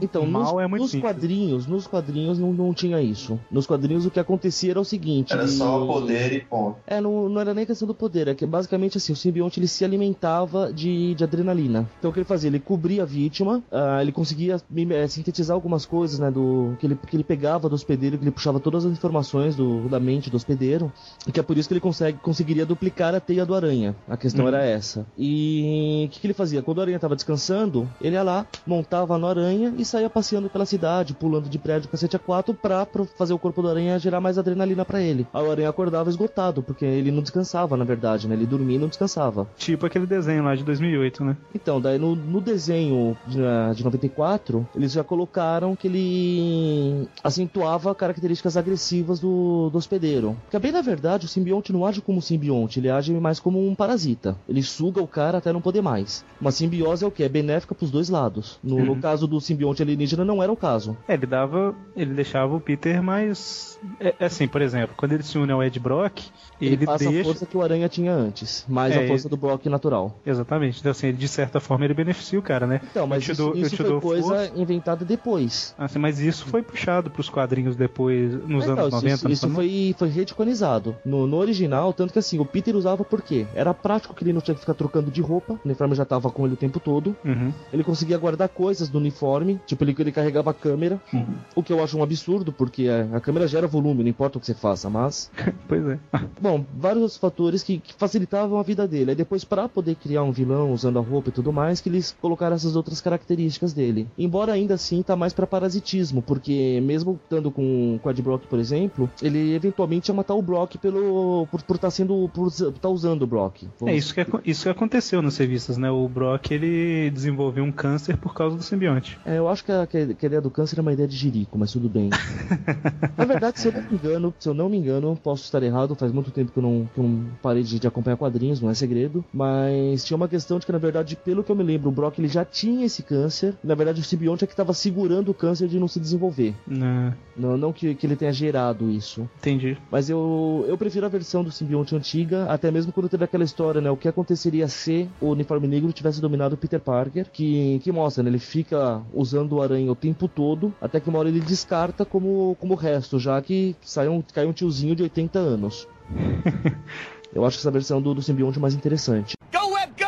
[0.00, 1.12] Então, Mal nos, é muito nos simples.
[1.12, 3.38] quadrinhos, nos quadrinhos não, não tinha isso.
[3.50, 5.32] Nos quadrinhos o que acontecia era o seguinte.
[5.32, 6.76] Era só poder e ponto.
[6.86, 9.68] É, não, não era nem questão do poder, é que basicamente assim, o simbionte ele
[9.68, 11.88] se alimentava de, de adrenalina.
[11.98, 12.48] Então o que ele fazia?
[12.48, 14.56] Ele cobria a vítima, ah, ele conseguia
[14.90, 18.30] eh, sintetizar algumas coisas, né, do que ele, que ele pegava do hospedeiro, que ele
[18.30, 20.92] puxava todas as informações do, da mente do hospedeiro,
[21.26, 23.94] e que é por isso que ele consegue, conseguiria duplicar a teia do aranha.
[24.08, 24.48] A questão Uhum.
[24.48, 25.06] era essa.
[25.18, 26.62] E o que, que ele fazia?
[26.62, 30.66] Quando o aranha estava descansando, ele ia lá, montava no aranha e saía passeando pela
[30.66, 34.20] cidade, pulando de prédio cacete a quatro pra, pra fazer o corpo do aranha gerar
[34.20, 35.26] mais adrenalina pra ele.
[35.32, 38.34] Aí o aranha acordava esgotado, porque ele não descansava, na verdade, né?
[38.34, 39.48] Ele dormia e não descansava.
[39.56, 41.36] tipo aquele desenho lá de 2008, né?
[41.54, 47.94] Então, daí no, no desenho de, ah, de 94, eles já colocaram que ele acentuava
[47.94, 50.36] características agressivas do, do hospedeiro.
[50.44, 53.66] Porque, bem na verdade, o simbionte não age como um simbionte, ele age mais como
[53.66, 54.36] um parasita.
[54.48, 56.24] Ele suga o cara até não poder mais.
[56.40, 57.22] Uma simbiose é o que?
[57.22, 58.58] É benéfica pros dois lados.
[58.62, 60.96] No, no caso do simbionte alienígena não era o caso.
[61.06, 61.74] É, ele dava.
[61.96, 63.78] Ele deixava o Peter mais.
[64.00, 66.20] É, é assim, por exemplo, quando ele se une ao Ed Brock,
[66.60, 67.24] Ele, ele, passa a deixa.
[67.24, 70.18] força que o Aranha tinha antes, mais É, a força do Brock natural.
[70.26, 70.80] Exatamente.
[70.80, 72.80] Então, assim, ele, de certa forma, ele beneficia o cara, né?
[72.90, 74.52] Então, mas isso, dou, eu isso te foi coisa força.
[74.56, 75.74] inventada depois.
[75.78, 79.14] Assim, mas isso foi puxado pros quadrinhos depois, nos Então, anos isso- 90.
[79.14, 79.54] isso, isso foi, não?
[79.56, 80.96] foi, foi reticonizado.
[81.04, 83.46] No, no original, tanto que assim, o Peter usava por quê?
[83.54, 86.30] Era prático que ele não tinha que ficar trocando de roupa, o uniforme já tava
[86.30, 87.16] com ele o tempo todo.
[87.24, 87.52] Uhum.
[87.72, 91.26] Ele conseguia guardar coisas do uniforme, tipo, ele, ele carregava a câmera, Uhum.
[91.54, 94.40] o que eu acho um absurdo, porque a, a câmera gera volume, não importa o
[94.40, 95.30] que você faça, mas.
[95.68, 95.98] Pois é.
[96.40, 99.10] Bom, vários outros fatores que, que facilitavam a vida dele.
[99.10, 102.16] Aí depois, pra poder criar um vilão usando a roupa e tudo mais, que eles
[102.22, 104.08] colocaram essas outras características dele.
[104.16, 108.46] Embora ainda assim tá mais pra parasitismo, porque mesmo estando com, com o Ed Brock,
[108.46, 112.88] por exemplo, ele eventualmente ia matar o Brock pelo por estar tá sendo por estar
[112.88, 113.64] usando o Brock.
[113.84, 115.90] É isso que, isso que aconteceu nas revistas, né?
[115.90, 119.18] O Brock ele desenvolveu um câncer por causa do simbionte.
[119.26, 121.08] É, eu acho que a, que a- que a ideia do câncer é uma ideia
[121.08, 122.10] de jirico, mas tudo bem.
[123.16, 125.94] Na verdade, se eu não me engano, se eu não me engano, posso estar errado,
[125.94, 128.70] faz muito tempo que eu não, que eu não parei de, de acompanhar quadrinhos, não
[128.70, 131.88] é segredo, mas tinha uma questão de que, na verdade, pelo que eu me lembro,
[131.88, 135.30] o Brock ele já tinha esse câncer, na verdade o simbionte é que estava segurando
[135.30, 136.54] o câncer de não se desenvolver.
[136.66, 137.14] Né?
[137.36, 139.28] Não, não que, que ele tenha gerado isso.
[139.38, 139.76] Entendi.
[139.90, 143.80] Mas eu, eu prefiro a versão do simbionte antiga, até mesmo quando teve aquela história,
[143.80, 143.90] né?
[143.90, 148.22] O que aconteceria se o uniforme negro tivesse dominado o Peter Parker, que, que mostra,
[148.22, 148.30] né?
[148.30, 152.56] Ele fica usando o aranha o tempo todo, até que uma hora ele descarta como,
[152.60, 155.88] como o resto, já que sai um, cai um tiozinho de 80 anos.
[157.34, 159.34] eu acho essa versão do, do simbionte mais interessante.
[159.52, 160.07] Go, Web, go!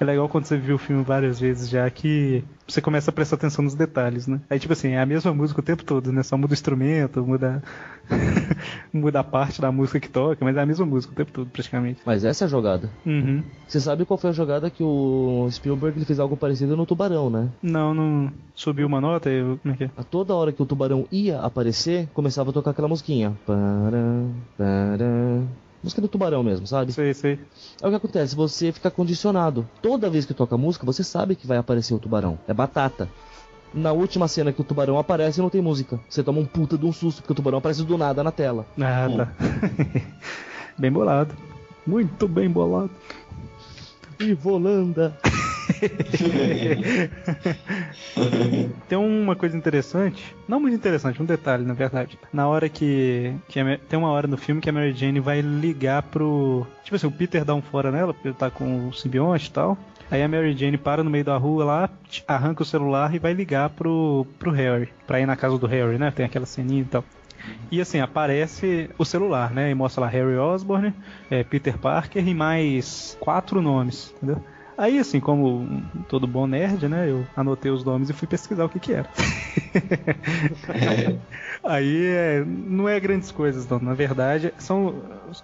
[0.00, 3.36] É legal quando você viu o filme várias vezes já que você começa a prestar
[3.36, 4.40] atenção nos detalhes, né?
[4.48, 6.22] Aí, tipo assim, é a mesma música o tempo todo, né?
[6.22, 7.62] Só muda o instrumento, muda,
[8.90, 11.50] muda a parte da música que toca, mas é a mesma música o tempo todo,
[11.50, 12.00] praticamente.
[12.06, 12.88] Mas essa é a jogada.
[13.04, 13.42] Uhum.
[13.68, 17.28] Você sabe qual foi a jogada que o Spielberg ele fez algo parecido no Tubarão,
[17.28, 17.50] né?
[17.62, 19.28] Não, não subiu uma nota?
[19.28, 19.90] Eu, como é que é?
[19.98, 23.36] A toda hora que o tubarão ia aparecer, começava a tocar aquela musiquinha.
[23.46, 24.24] Pará,
[24.56, 25.42] pará.
[25.82, 26.92] Música do tubarão mesmo, sabe?
[26.92, 27.38] Sei, sei.
[27.80, 29.66] É o que acontece, você fica condicionado.
[29.80, 32.38] Toda vez que toca música, você sabe que vai aparecer o tubarão.
[32.46, 33.08] É batata.
[33.72, 35.98] Na última cena que o tubarão aparece, não tem música.
[36.08, 38.66] Você toma um puta de um susto, porque o tubarão aparece do nada na tela.
[38.78, 39.32] Ah, tá.
[40.76, 41.34] bem bolado.
[41.86, 42.90] Muito bem bolado.
[44.18, 45.16] E Volanda.
[48.88, 52.18] Tem uma coisa interessante, não muito interessante, um detalhe na verdade.
[52.32, 55.40] Na hora que, que a tem uma hora no filme que a Mary Jane vai
[55.40, 58.92] ligar pro, tipo assim, o Peter dá um fora nela, porque ele tá com o
[58.92, 59.78] simbionte e tal.
[60.10, 61.90] Aí a Mary Jane para no meio da rua lá,
[62.26, 65.98] arranca o celular e vai ligar pro, pro Harry, pra ir na casa do Harry,
[65.98, 66.10] né?
[66.10, 67.04] Tem aquela ceninha e tal.
[67.70, 69.70] E assim, aparece o celular, né?
[69.70, 70.92] E mostra lá Harry Osborn,
[71.30, 74.42] é, Peter Parker e mais quatro nomes, entendeu?
[74.80, 75.68] Aí, assim, como
[76.08, 77.10] todo bom nerd, né?
[77.10, 79.10] Eu anotei os nomes e fui pesquisar o que que era.
[81.62, 83.78] Aí é, não é grandes coisas, não.
[83.78, 84.94] Na verdade, são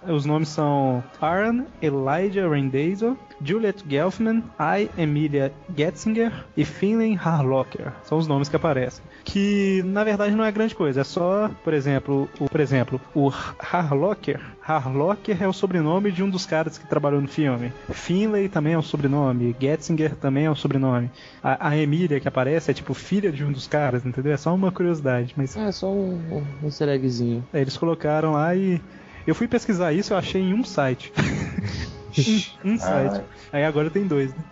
[0.07, 4.89] os nomes são Aaron Elijah Rendazel, Juliet Gelfman, I.
[4.97, 7.93] Emilia Getzinger e Finlay Harlocker.
[8.03, 9.03] São os nomes que aparecem.
[9.23, 11.01] Que na verdade não é grande coisa.
[11.01, 14.41] É só, por exemplo, o, por exemplo, o Harlocker.
[14.61, 17.71] Harlocker é o sobrenome de um dos caras que trabalhou no filme.
[17.91, 19.55] Finlay também é um sobrenome.
[19.59, 21.09] Getzinger também é um sobrenome.
[21.41, 24.33] A, a Emília que aparece é tipo filha de um dos caras, entendeu?
[24.33, 27.45] É só uma curiosidade, mas É só um, um easter eggzinho.
[27.53, 28.81] é, eles colocaram lá e
[29.25, 31.11] eu fui pesquisar isso, eu achei em um site.
[32.63, 33.21] um, um site.
[33.51, 34.43] Aí agora tem dois, né?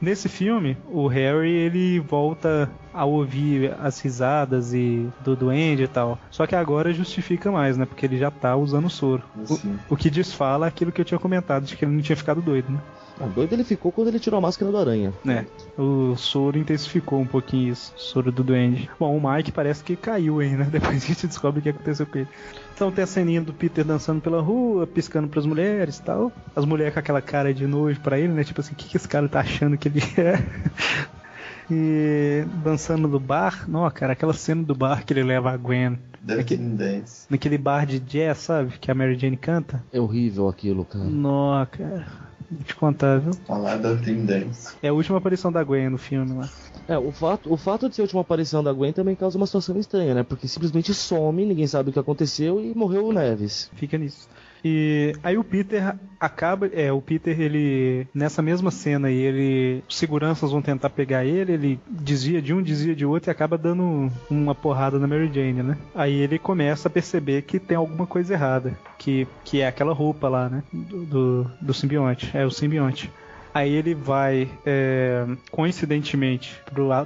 [0.00, 6.16] Nesse filme, o Harry ele volta a ouvir as risadas e do duende e tal.
[6.30, 7.84] Só que agora justifica mais, né?
[7.84, 9.24] Porque ele já tá usando o soro.
[9.36, 12.40] O, o que desfala aquilo que eu tinha comentado, de que ele não tinha ficado
[12.40, 12.78] doido, né?
[13.20, 15.12] A doido ele ficou quando ele tirou a máscara do aranha.
[15.26, 15.44] É,
[15.80, 18.88] o soro intensificou um pouquinho isso, o soro do duende.
[18.98, 20.66] Bom, o Mike parece que caiu aí, né?
[20.70, 22.28] Depois a gente descobre o que aconteceu com ele.
[22.74, 26.32] Então tem a ceninha do Peter dançando pela rua, piscando pras mulheres e tal.
[26.54, 28.44] As mulheres com aquela cara de nojo pra ele, né?
[28.44, 30.38] Tipo assim, o que, que esse cara tá achando que ele é?
[31.70, 33.68] E dançando no bar.
[33.68, 35.98] Não, cara, aquela cena do bar que ele leva a Gwen.
[36.22, 37.26] Dance.
[37.28, 38.78] Naquele bar de jazz, sabe?
[38.78, 39.84] Que a Mary Jane canta.
[39.92, 41.04] É horrível aquilo, cara.
[41.04, 42.27] Nó, cara.
[42.50, 43.32] Vou te contar, viu?
[43.46, 44.76] Falar da Team 10.
[44.82, 46.48] É a última aparição da Gwen no filme lá.
[46.88, 49.46] É, o fato, o fato de ser a última aparição da Gwen também causa uma
[49.46, 50.22] situação estranha, né?
[50.22, 53.70] Porque simplesmente some, ninguém sabe o que aconteceu e morreu o Neves.
[53.74, 54.26] Fica nisso.
[54.64, 59.96] E aí o Peter acaba, é, o Peter ele nessa mesma cena aí, ele os
[59.96, 64.10] seguranças vão tentar pegar ele, ele desvia de um, desvia de outro e acaba dando
[64.28, 65.76] uma porrada na Mary Jane, né?
[65.94, 70.28] Aí ele começa a perceber que tem alguma coisa errada, que que é aquela roupa
[70.28, 73.10] lá, né, do, do, do simbionte, é o simbionte.
[73.58, 76.54] Aí ele vai, é, coincidentemente,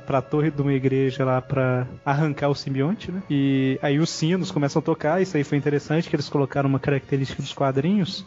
[0.06, 3.22] para a torre de uma igreja lá para arrancar o simbionte, né?
[3.30, 5.22] E aí os sinos começam a tocar.
[5.22, 8.26] Isso aí foi interessante que eles colocaram uma característica dos quadrinhos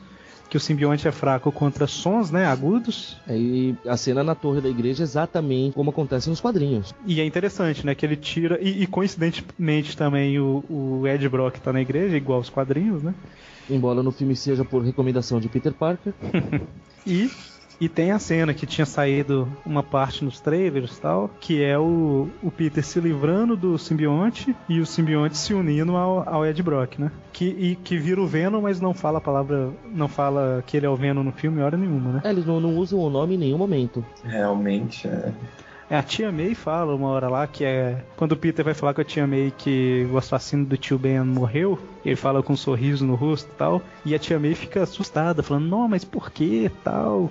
[0.49, 3.15] que o simbionte é fraco contra sons, né, agudos.
[3.27, 6.95] Aí a cena na torre da igreja é exatamente como acontece nos quadrinhos.
[7.05, 11.59] E é interessante, né, que ele tira e, e coincidentemente também o, o Ed Brock
[11.59, 13.13] tá na igreja igual os quadrinhos, né?
[13.69, 16.13] Embora no filme seja por recomendação de Peter Parker.
[17.05, 17.29] e
[17.79, 21.77] e tem a cena que tinha saído uma parte nos trailers e tal, que é
[21.77, 26.61] o, o Peter se livrando do simbionte e o simbionte se unindo ao, ao Ed
[26.63, 27.11] Brock, né?
[27.33, 29.69] Que, e, que vira o Venom, mas não fala a palavra.
[29.91, 32.21] Não fala que ele é o Venom no filme hora nenhuma, né?
[32.23, 34.05] É, eles não, não usam o nome em nenhum momento.
[34.23, 35.33] Realmente, é.
[35.89, 38.03] É, a tia May fala uma hora lá que é.
[38.17, 41.19] Quando o Peter vai falar com a tia May que o assassino do tio Ben
[41.19, 43.81] morreu, ele fala com um sorriso no rosto e tal.
[44.03, 47.29] E a tia May fica assustada, falando, não, mas por que tal?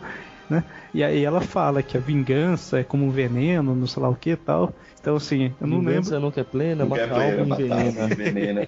[0.48, 0.64] Né?
[0.92, 4.16] E aí ela fala que a vingança é como um veneno, não sei lá o
[4.16, 4.72] que tal.
[5.04, 6.26] Então, assim, eu não vingança lembro.
[6.28, 8.04] nunca é plena, Nunca é plena, matar envenena.
[8.10, 8.60] envenena.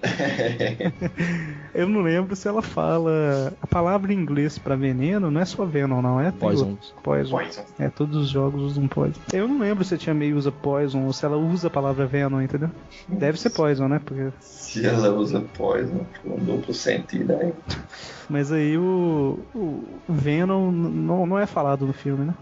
[1.73, 3.53] Eu não lembro se ela fala.
[3.59, 6.31] A palavra em inglês pra veneno não é só venom, não é?
[6.31, 6.77] Poison.
[7.01, 7.37] Poison.
[7.37, 7.61] Poison.
[7.79, 9.19] É, todos os jogos usam poison.
[9.33, 12.05] Eu não lembro se a tia May usa poison ou se ela usa a palavra
[12.05, 12.69] venom, entendeu?
[13.07, 13.99] Deve ser poison, né?
[14.05, 14.27] Porque...
[14.39, 17.51] Se ela usa Poison, um duplo sentido aí.
[18.29, 22.33] Mas aí o, o Venom não, não é falado no filme, né?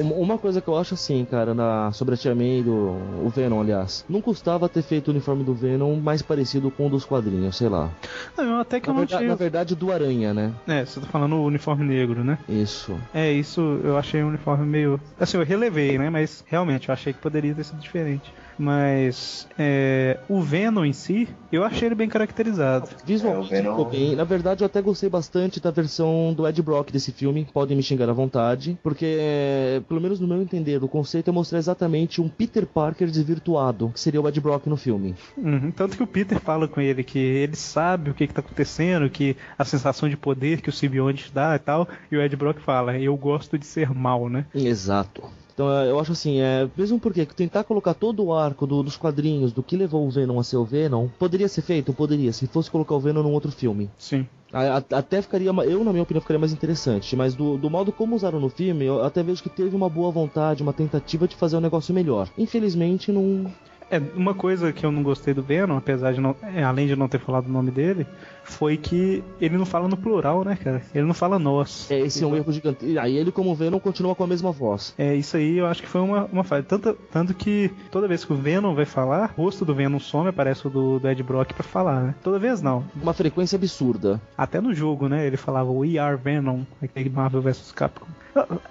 [0.00, 3.60] Uma- coisa que eu acho assim, cara, na, sobre a Tia May, do, o Venom,
[3.60, 4.04] aliás.
[4.08, 7.68] Não custava ter feito o uniforme do Venom mais parecido com o dos quadrinhos, sei
[7.68, 7.90] lá.
[8.36, 9.30] Não, até que Na eu não verdade, tinha.
[9.30, 10.52] na verdade, do Aranha, né?
[10.66, 12.38] É, você tá falando o uniforme negro, né?
[12.48, 12.98] Isso.
[13.14, 15.00] É, isso eu achei um uniforme meio.
[15.20, 16.10] Assim, eu relevei, né?
[16.10, 18.32] Mas realmente eu achei que poderia ter sido diferente.
[18.58, 22.88] Mas é, o Venom em si, eu achei ele bem caracterizado.
[23.04, 24.14] Visualmente É, Venom- ficou bem.
[24.16, 27.46] Na verdade, eu até gostei bastante da versão do Ed Brock desse filme.
[27.52, 28.78] Podem me xingar à vontade.
[28.82, 33.08] Porque, é, pelo menos no meu entender, o conceito é mostrar exatamente um Peter Parker
[33.10, 35.14] desvirtuado, que seria o Ed Brock no filme.
[35.36, 38.40] Uhum, Tanto que o Peter fala com ele que ele sabe o que, que tá
[38.40, 41.88] acontecendo, que a sensação de poder que o simbionte dá e tal.
[42.10, 44.46] E o Ed Brock fala, eu gosto de ser mal, né?
[44.54, 45.22] Exato.
[45.62, 48.96] Então é, eu acho assim, é, mesmo porque tentar colocar todo o arco do- dos
[48.96, 51.92] quadrinhos do que levou o Venom a ser o Venom, poderia ser feito?
[51.92, 53.88] Poderia, se fosse colocar o Venom num outro filme.
[53.96, 54.26] Sim.
[54.52, 57.92] A- a- Até ficaria, eu na minha opinião, ficaria mais interessante, mas do, do modo
[57.92, 61.36] como usaram no filme, eu até vejo que teve uma boa vontade, uma tentativa de
[61.36, 62.28] fazer um negócio melhor.
[62.36, 63.46] Infelizmente, não.
[63.92, 66.34] É, uma coisa que eu não gostei do Venom, apesar de não.
[66.42, 68.06] é, além de não ter falado o nome dele,
[68.42, 70.82] foi que ele não fala no plural, né, cara?
[70.94, 71.90] Ele não fala nós.
[71.90, 72.86] É, esse é um erro gigante.
[72.86, 74.94] E Aí ele, como Venom, continua com a mesma voz.
[74.96, 76.62] É, isso aí eu acho que foi uma, uma falha.
[76.62, 80.28] Tanto, tanto que toda vez que o Venom vai falar, o rosto do Venom some,
[80.28, 82.14] aparece o do, do Ed Brock pra falar, né?
[82.22, 82.84] Toda vez não.
[83.00, 84.20] Uma frequência absurda.
[84.38, 85.26] Até no jogo, né?
[85.26, 88.06] Ele falava We are Venom, aquele Marvel vs Capcom.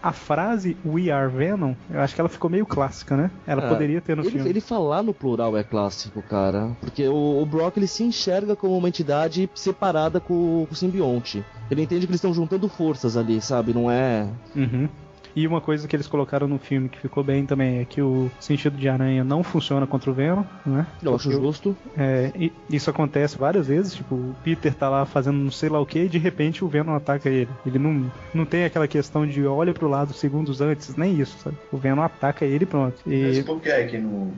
[0.01, 3.29] A, frase We are Venom, eu acho que ela ficou meio clássica, né?
[3.45, 4.49] Ela Ah, poderia ter no Ele, filme.
[4.49, 6.75] ele falar no plural é clássico, cara.
[6.81, 11.45] Porque o, o Brock ele se enxerga como uma entidade separada com, com o simbionte.
[11.69, 13.73] Ele entende que eles estão juntando forças ali, sabe?
[13.73, 14.27] Não é.
[14.55, 14.89] Uhum.
[15.35, 18.29] E uma coisa que eles colocaram no filme que ficou bem também é que o
[18.39, 20.85] sentido de aranha não funciona contra o Venom, né?
[21.01, 21.75] Eu acho justo.
[21.97, 25.79] É, e isso acontece várias vezes, tipo, o Peter tá lá fazendo não sei lá
[25.79, 27.49] o que e de repente o Venom ataca ele.
[27.65, 31.57] Ele não, não tem aquela questão de olha pro lado segundos antes, nem isso, sabe?
[31.71, 32.97] O Venom ataca ele e pronto.
[33.05, 34.31] Mas E por que é que não.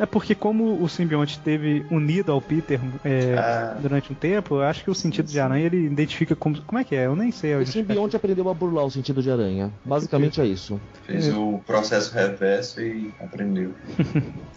[0.00, 3.76] É porque como o simbionte esteve unido ao Peter é, Ah.
[3.80, 6.60] durante um tempo, eu acho que o sentido de aranha ele identifica como.
[6.62, 7.06] Como é que é?
[7.06, 7.54] Eu nem sei.
[7.54, 9.70] O simbionte aprendeu a burlar o sentido de aranha.
[9.84, 10.80] Basicamente é isso.
[11.04, 13.72] Fez o processo reverso e aprendeu.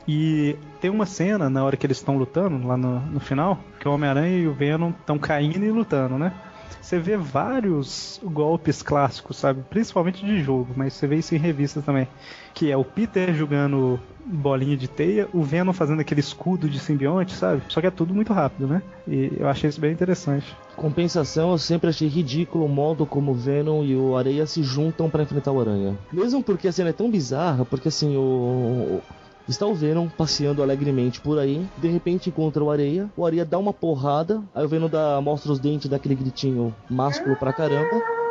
[0.07, 3.87] E tem uma cena na hora que eles estão lutando, lá no, no final, que
[3.87, 6.33] o Homem-Aranha e o Venom estão caindo e lutando, né?
[6.81, 9.63] Você vê vários golpes clássicos, sabe?
[9.69, 12.05] Principalmente de jogo, mas você vê isso em revistas também.
[12.53, 17.33] Que é o Peter jogando bolinha de teia, o Venom fazendo aquele escudo de simbionte,
[17.33, 17.61] sabe?
[17.69, 18.81] Só que é tudo muito rápido, né?
[19.07, 20.55] E eu achei isso bem interessante.
[20.75, 25.09] Compensação, eu sempre achei ridículo o modo como o Venom e o Areia se juntam
[25.09, 25.97] pra enfrentar o Aranha.
[26.11, 29.01] Mesmo porque a cena é tão bizarra, porque assim, o.
[29.47, 33.57] Está o Venom passeando alegremente por aí, de repente encontra o Areia, o Areia dá
[33.57, 38.22] uma porrada, aí o Venom dá, mostra os dentes, dá aquele gritinho másculo pra caramba.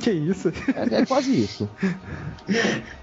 [0.00, 0.48] Que isso?
[0.74, 1.68] É, é quase isso.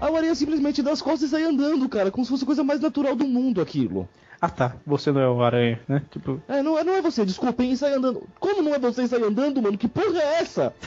[0.00, 2.64] A Aranha simplesmente dá as costas e sai andando, cara, como se fosse a coisa
[2.64, 4.08] mais natural do mundo aquilo.
[4.40, 6.00] Ah tá, você não é o aranha, né?
[6.12, 8.22] Tipo, É, não, é- não é você, desculpem, e sai andando.
[8.38, 9.76] Como não é você e sai andando, mano?
[9.76, 10.72] Que porra é essa?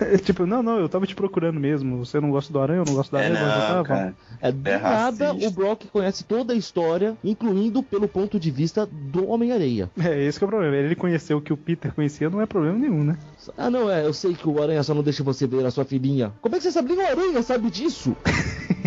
[0.00, 2.04] é, tipo, não, não, eu tava te procurando mesmo.
[2.04, 3.84] Você não gosta do aranha, eu não gosto da É, aranha, mas eu não, tava.
[3.88, 4.14] cara.
[4.40, 5.48] É, do É nada, racista.
[5.48, 9.90] o Brock conhece toda a história, incluindo pelo ponto de vista do Homem-Areia.
[9.98, 10.74] É, esse que é o problema.
[10.76, 13.16] Ele conheceu o que o Peter conhecia, não é problema nenhum, né?
[13.56, 15.84] Ah, não, é, eu sei que o Aranha só não deixa você ver a sua
[15.84, 16.32] filhinha.
[16.40, 16.94] Como é que você sabe?
[16.94, 18.16] Nem o Aranha sabe disso.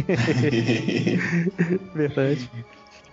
[1.96, 2.50] Verdade.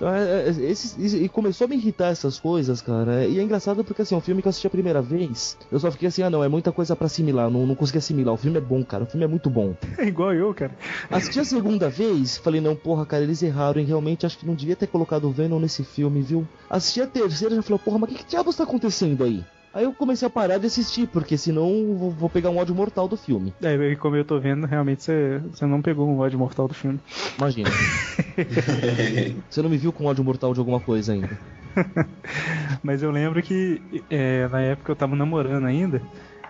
[0.00, 3.26] Então, é, é, esses- e e começou a me irritar essas coisas, cara.
[3.26, 5.78] E é engraçado porque, assim, é um filme que eu assisti a primeira vez, eu
[5.78, 8.32] só fiquei assim, ah, não, é muita coisa pra assimilar, não, não consegui assimilar.
[8.32, 9.74] O filme é bom, cara, o filme é muito bom.
[9.98, 10.74] É igual eu, cara.
[11.10, 13.86] Assisti a segunda vez, falei, não, porra, cara, eles erraram, hein?
[13.86, 16.46] Realmente acho que não devia ter colocado o Venom nesse filme, viu?
[16.70, 19.44] Assisti a terceira e já falei, porra, mas o que, que diabos tá acontecendo aí?
[19.72, 22.74] Aí eu comecei a parar de assistir, porque senão eu vou, vou pegar um ódio
[22.74, 23.54] mortal do filme.
[23.62, 26.74] É, e como eu tô vendo, realmente você, você não pegou um ódio mortal do
[26.74, 26.98] filme.
[27.38, 27.70] Imagina.
[29.48, 31.38] Você não me viu com ódio mortal de alguma coisa ainda.
[32.82, 36.00] Mas eu lembro que é, na época eu tava namorando ainda.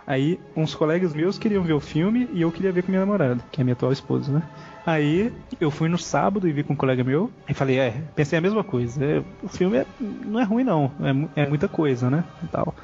[0.07, 3.45] Aí uns colegas meus queriam ver o filme e eu queria ver com minha namorada,
[3.53, 4.43] que é minha atual esposa, né?
[4.85, 8.39] Aí eu fui no sábado e vi com um colega meu e falei, é, pensei
[8.39, 9.05] a mesma coisa.
[9.05, 10.91] é, o filme é- não é ruim não,
[11.37, 12.25] é, é muita coisa, né?
[12.43, 12.75] E tal.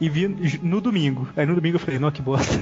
[0.00, 0.26] E vi
[0.62, 1.28] no domingo.
[1.36, 2.54] Aí no domingo eu falei, não, que bosta.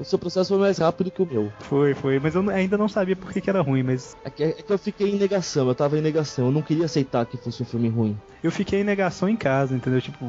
[0.00, 1.52] O seu processo foi mais rápido que o meu.
[1.60, 2.18] foi, foi.
[2.18, 4.70] Mas eu ainda não sabia por que, que era ruim, mas É que, é que
[4.72, 7.66] eu fiquei em negação, eu tava em negação, eu não queria aceitar que fosse um
[7.66, 8.16] filme ruim.
[8.42, 10.00] eu fiquei em negação em casa, entendeu?
[10.00, 10.28] Tipo,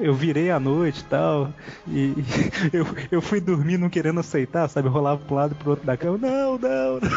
[0.00, 1.52] eu virei à noite e tal,
[1.88, 2.14] e
[2.72, 4.88] eu, eu fui dormir não querendo aceitar, sabe?
[4.88, 7.00] Eu rolava pro lado e pro outro da cama, não, não, não.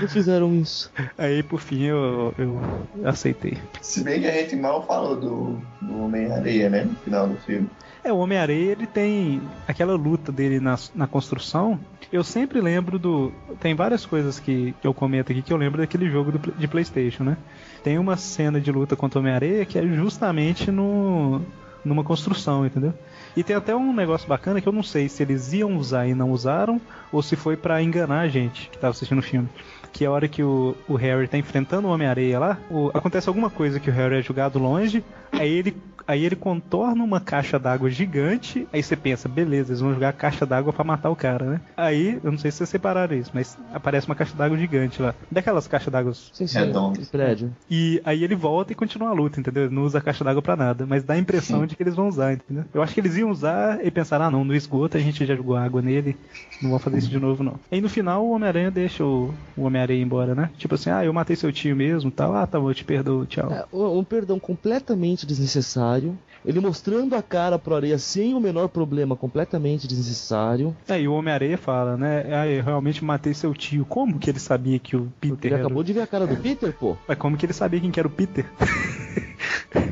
[0.00, 0.90] Não fizeram isso.
[1.16, 2.60] Aí por fim eu, eu
[3.04, 3.56] aceitei.
[3.80, 6.84] Se bem que a gente mal falou do, do Homem-Areia, né?
[6.84, 7.68] No final do filme.
[8.04, 11.78] É, o Homem-Areia, ele tem aquela luta dele na, na construção.
[12.12, 13.32] Eu sempre lembro do.
[13.60, 16.68] Tem várias coisas que, que eu comento aqui que eu lembro daquele jogo do de
[16.68, 17.36] PlayStation, né?
[17.82, 21.40] Tem uma cena de luta contra o Homem-Areia que é justamente no,
[21.84, 22.92] numa construção, entendeu?
[23.36, 26.14] E tem até um negócio bacana que eu não sei se eles iam usar e
[26.14, 26.80] não usaram,
[27.10, 29.48] ou se foi pra enganar a gente que tava assistindo o filme.
[29.92, 33.50] Que a hora que o, o Harry tá enfrentando o Homem-Areia lá, o- acontece alguma
[33.50, 35.76] coisa que o Harry é jogado longe, aí ele,
[36.06, 40.12] aí ele contorna uma caixa d'água gigante, aí você pensa, beleza, eles vão jogar a
[40.12, 41.60] caixa d'água pra matar o cara, né?
[41.76, 45.14] Aí, eu não sei se vocês separaram isso, mas aparece uma caixa d'água gigante lá.
[45.30, 47.52] Daquelas caixas d'água Sim, sim, aquele prédio.
[47.70, 49.64] e aí ele volta e continua a luta, entendeu?
[49.64, 51.94] Ele não usa a caixa d'água pra nada, mas dá a impressão de que eles
[51.94, 52.64] vão usar, entendeu?
[52.72, 55.34] Eu acho que eles iam usar e pensaram, ah não, no esgoto a gente já
[55.34, 56.16] jogou água nele,
[56.60, 57.58] não vou fazer isso de novo não.
[57.70, 60.50] Aí no final o Homem-Aranha deixa o, o Homem-Aranha embora, né?
[60.56, 63.26] Tipo assim, ah, eu matei seu tio mesmo tal, ah tá bom, eu te perdoo,
[63.26, 63.50] tchau.
[63.52, 65.91] É, um perdão completamente desnecessário.
[66.44, 70.76] Ele mostrando a cara pro areia sem o menor problema, completamente desnecessário.
[70.88, 72.24] É, e o Homem-Aranha fala, né?
[72.34, 73.84] Ah, eu realmente matei seu tio.
[73.84, 75.64] Como que ele sabia que o Peter Ele era...
[75.64, 76.96] acabou de ver a cara do Peter, pô.
[77.06, 78.44] Mas como que ele sabia quem que era o Peter?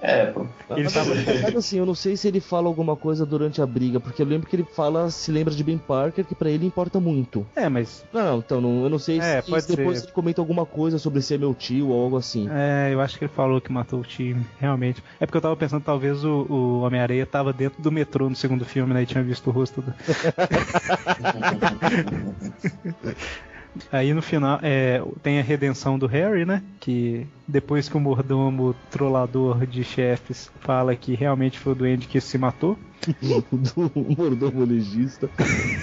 [0.00, 0.46] É, pô.
[0.70, 3.66] Ele Mas, tava- verdade, assim, eu não sei se ele fala alguma coisa durante a
[3.66, 6.66] briga, porque eu lembro que ele fala, se lembra de Ben Parker, que pra ele
[6.66, 7.46] importa muito.
[7.54, 8.04] É, mas...
[8.12, 10.04] Não, não, então, não, eu não sei É, se, pode se depois ser.
[10.06, 12.48] ele comenta alguma coisa sobre ser meu tio ou algo assim.
[12.50, 15.02] É, eu acho que ele falou que matou o time, realmente.
[15.20, 18.64] É porque eu tava pensando, talvez o, o Homem-Areia tava dentro do metrô no segundo
[18.64, 19.02] filme, né?
[19.02, 19.94] E tinha visto o rosto do...
[23.90, 26.62] Aí no final é, tem a redenção do Harry, né?
[26.80, 32.20] Que depois que o mordomo trollador de chefes fala que realmente foi o duende que
[32.20, 32.78] se matou.
[33.52, 35.28] do mordomo legista.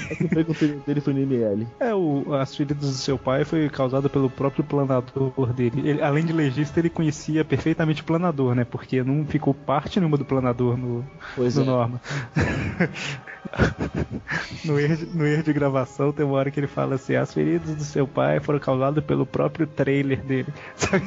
[0.10, 1.68] É que eu perguntei dele foi no ML.
[1.80, 5.88] É, o, as feridas do seu pai foi causada pelo próprio planador dele.
[5.88, 8.66] Ele, além de legista, ele conhecia perfeitamente o planador, né?
[8.66, 11.66] Porque não ficou parte nenhuma do planador no, Pois no é.
[11.66, 12.02] Norma.
[14.66, 17.34] no, erro de, no erro de gravação tem uma hora que ele fala assim, as
[17.34, 20.48] feridas do seu pai foram causadas pelo próprio trailer dele.
[20.76, 21.04] Sabe?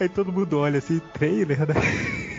[0.00, 2.31] Aí todo mundo olha assim, trailer, né?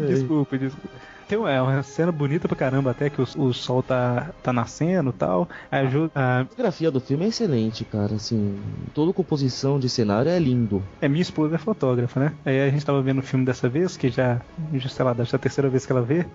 [0.00, 1.00] Desculpa, desculpa.
[1.28, 4.52] Tem uma, é uma cena bonita pra caramba até que o, o sol tá, tá
[4.52, 5.48] nascendo e tal.
[5.70, 8.14] Ajuda, a, A fotografia do filme é excelente, cara.
[8.16, 8.60] Assim,
[8.92, 10.82] toda composição de cenário é lindo.
[11.00, 12.38] é, minha esposa é fotógrafa, né?
[12.44, 14.40] Aí a gente tava vendo o filme dessa vez, que já,
[14.74, 16.26] já sei lá, deve ser a terceira vez que ela vê.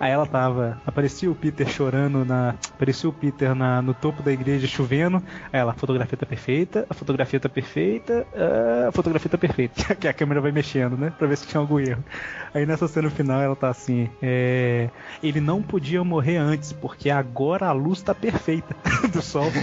[0.00, 0.80] Aí ela tava.
[0.86, 2.54] Aparecia o Peter chorando na.
[2.74, 5.22] Aparecia o Peter na, no topo da igreja chovendo.
[5.52, 9.94] Aí ela, a fotografia tá perfeita, a fotografia tá perfeita, ah, a fotografia tá perfeita.
[10.00, 11.12] que a câmera vai mexendo, né?
[11.18, 12.02] Pra ver se tinha algum erro.
[12.54, 14.08] Aí nessa cena final ela tá assim.
[14.22, 14.88] É,
[15.22, 18.74] ele não podia morrer antes, porque agora a luz tá perfeita
[19.12, 19.50] do sol.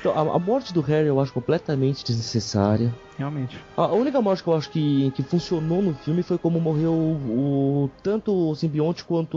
[0.00, 2.92] Então, a, a morte do Harry eu acho completamente desnecessária.
[3.20, 3.58] Realmente.
[3.76, 7.19] A a única morte que eu acho que, que funcionou no filme foi como morreu
[7.28, 9.36] o, tanto o simbionte quanto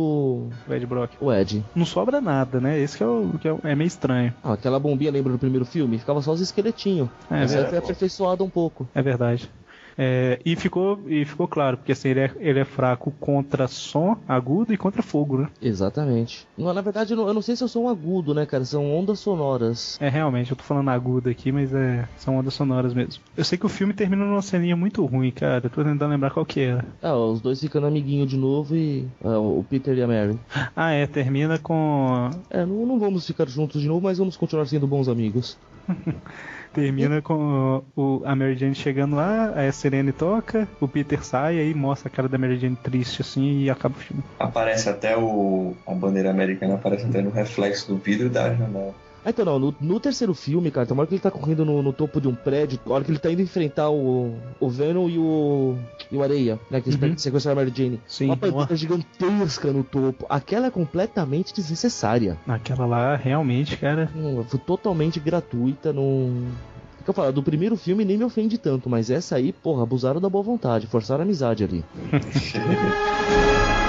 [0.67, 1.11] O Ed Brock.
[1.19, 1.63] o Ed.
[1.75, 2.79] Não sobra nada, né?
[2.79, 4.33] Esse que é, o, que é, é meio estranho.
[4.43, 5.97] Ah, aquela bombinha, lembra do primeiro filme?
[5.97, 7.09] Ficava só os esqueletinhos.
[7.29, 7.85] É, Essa é, foi pô.
[7.85, 8.87] aperfeiçoada um pouco.
[8.93, 9.49] É verdade.
[9.97, 14.17] É, e, ficou, e ficou claro, porque assim, ele é, ele é fraco contra som
[14.27, 15.47] agudo e contra fogo, né?
[15.61, 16.47] Exatamente.
[16.57, 18.65] Na verdade, eu não, eu não sei se eu sou um agudo, né, cara?
[18.65, 19.97] São ondas sonoras.
[20.01, 23.21] É, realmente, eu tô falando agudo aqui, mas é, são ondas sonoras mesmo.
[23.35, 25.65] Eu sei que o filme termina numa ceninha muito ruim, cara.
[25.65, 26.85] Eu tô tentando lembrar qual que era.
[27.01, 29.07] Ah, os dois ficando amiguinho de novo e.
[29.23, 30.39] ah, o Peter e a Mary.
[30.75, 32.29] Ah, é, termina com.
[32.49, 35.57] É, não, não vamos ficar juntos de novo, mas vamos continuar sendo bons amigos.
[36.73, 41.73] Termina com o, a Mary Jane chegando lá, a Serene toca, o Peter sai, aí
[41.73, 44.23] mostra a cara da Mary Jane triste assim e acaba o filme.
[44.39, 45.75] Aparece até o.
[45.85, 48.93] A bandeira americana aparece até no reflexo do vidro da janela.
[49.25, 51.63] Ah, então não, no, no terceiro filme, cara, tem uma hora que ele tá correndo
[51.63, 54.69] no, no topo de um prédio, a hora que ele tá indo enfrentar o, o
[54.69, 55.75] Venom e o.
[56.11, 56.81] e o Areia, né?
[56.81, 57.17] Que eles Uhum.
[57.17, 58.01] sequestraram a Mary Jane.
[58.07, 60.25] Sim, uma uma- bandeira gigantesca no topo.
[60.29, 62.37] Aquela é completamente desnecessária.
[62.47, 64.09] Aquela lá, realmente, cara.
[64.15, 66.03] Hum, foi totalmente gratuita, não.
[66.03, 69.83] O que eu falo, do primeiro filme nem me ofende tanto, mas essa aí, porra,
[69.83, 71.83] abusaram da boa vontade, forçaram a amizade ali.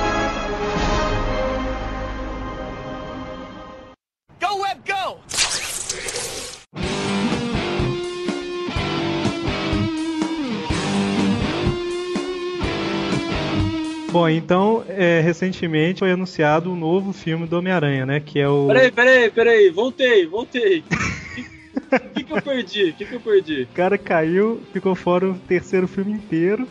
[14.14, 18.20] Bom, então, é, recentemente foi anunciado um novo filme do Homem-Aranha, né?
[18.20, 18.68] Que é o.
[18.68, 20.84] Peraí, peraí, peraí, voltei, voltei.
[21.92, 22.90] O que, que eu perdi?
[22.90, 23.62] O que, que eu perdi?
[23.62, 26.68] O cara caiu, ficou fora o terceiro filme inteiro.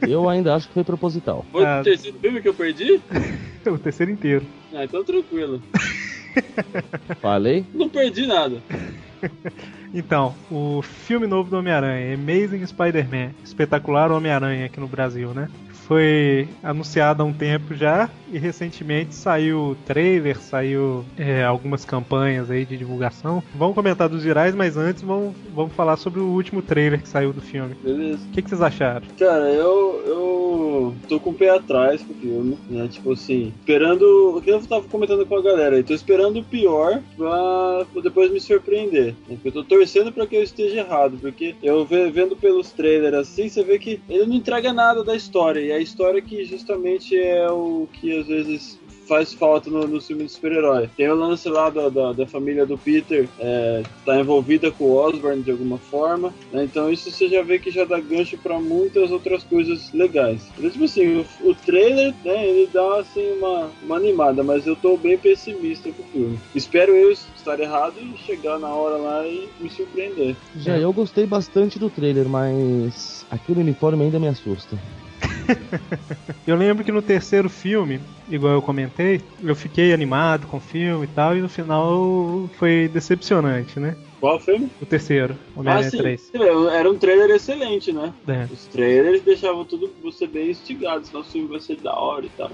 [0.00, 1.44] Eu ainda acho que foi proposital.
[1.52, 1.80] Foi Ah.
[1.82, 3.02] o terceiro filme que eu perdi?
[3.66, 4.46] o terceiro inteiro.
[4.72, 5.60] Ah, então tranquilo.
[7.20, 7.66] Falei?
[7.74, 8.62] Não perdi nada.
[9.92, 15.50] Então, o filme novo do Homem-Aranha, Amazing Spider-Man, espetacular Homem-Aranha aqui no Brasil, né?
[15.86, 22.64] Foi anunciado há um tempo já e recentemente saiu trailer, saiu é, algumas campanhas aí
[22.64, 23.42] de divulgação.
[23.54, 27.32] Vamos comentar dos virais, mas antes vamos, vamos falar sobre o último trailer que saiu
[27.32, 27.74] do filme.
[27.82, 28.18] Beleza.
[28.26, 29.06] O que, que vocês acharam?
[29.16, 32.88] Cara, eu, eu tô com o pé atrás com o filme, né?
[32.90, 34.36] Tipo assim, esperando.
[34.36, 38.30] O que eu tava comentando com a galera aí, tô esperando o pior pra depois
[38.32, 39.14] me surpreender.
[39.28, 39.36] né?
[39.44, 43.48] Eu tô torcendo pra que eu esteja errado, porque eu ve- vendo pelos trailers assim,
[43.48, 47.50] você vê que ele não entrega nada da história, e a história que justamente é
[47.50, 50.90] o que às vezes faz falta no, no filme de super-herói.
[50.96, 54.96] Tem o lance lá da, da, da família do Peter, é, tá envolvida com o
[54.96, 56.64] Osborn de alguma forma, né?
[56.64, 60.42] então isso você já vê que já dá gancho pra muitas outras coisas legais.
[60.56, 64.96] Tipo assim, o, o trailer, né, ele dá assim uma, uma animada, mas eu tô
[64.96, 66.38] bem pessimista com o filme.
[66.54, 70.36] Espero eu estar errado e chegar na hora lá e me surpreender.
[70.56, 74.76] Já eu gostei bastante do trailer, mas aquele uniforme ainda me assusta.
[76.46, 81.04] Eu lembro que no terceiro filme, igual eu comentei, eu fiquei animado com o filme
[81.04, 83.96] e tal, e no final foi decepcionante, né?
[84.20, 84.70] Qual filme?
[84.80, 85.98] O terceiro, Ah, Homem-Aranha sim.
[85.98, 86.32] 3.
[86.72, 88.12] Era um trailer excelente, né?
[88.28, 88.46] É.
[88.50, 92.30] Os trailers deixavam tudo você bem instigado, senão o filme vai ser da hora e
[92.30, 92.50] tal.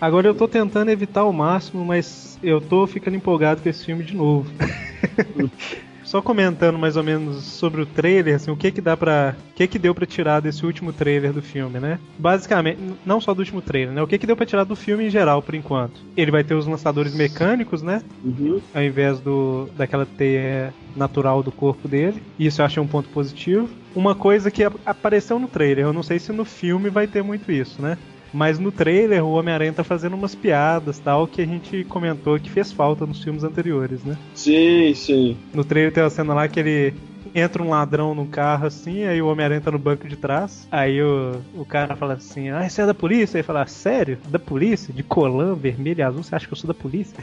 [0.00, 4.04] Agora eu tô tentando evitar ao máximo, mas eu tô ficando empolgado com esse filme
[4.04, 4.50] de novo.
[6.12, 9.54] Só comentando mais ou menos sobre o trailer, assim, o que que dá para, o
[9.54, 11.98] que que deu pra tirar desse último trailer do filme, né?
[12.18, 14.02] Basicamente, não só do último trailer, né?
[14.02, 16.02] O que que deu pra tirar do filme em geral, por enquanto?
[16.14, 18.02] Ele vai ter os lançadores mecânicos, né?
[18.22, 18.60] Uhum.
[18.74, 22.22] Ao invés do daquela teia natural do corpo dele.
[22.38, 23.70] Isso eu achei um ponto positivo.
[23.94, 27.22] Uma coisa que ap- apareceu no trailer, eu não sei se no filme vai ter
[27.22, 27.96] muito isso, né?
[28.32, 32.50] Mas no trailer o Homem-Aranha tá fazendo umas piadas tal que a gente comentou que
[32.50, 34.16] fez falta nos filmes anteriores, né?
[34.34, 35.36] Sim, sim.
[35.52, 36.94] No trailer tem uma cena lá que ele
[37.34, 40.66] entra um ladrão num carro assim, aí o Homem-Aranha tá no banco de trás.
[40.70, 43.38] Aí o, o cara fala assim: Ah, você é da polícia?
[43.38, 44.18] Aí fala: Sério?
[44.28, 44.92] Da polícia?
[44.92, 46.22] De colã vermelho e azul?
[46.22, 47.16] Você acha que eu sou da polícia?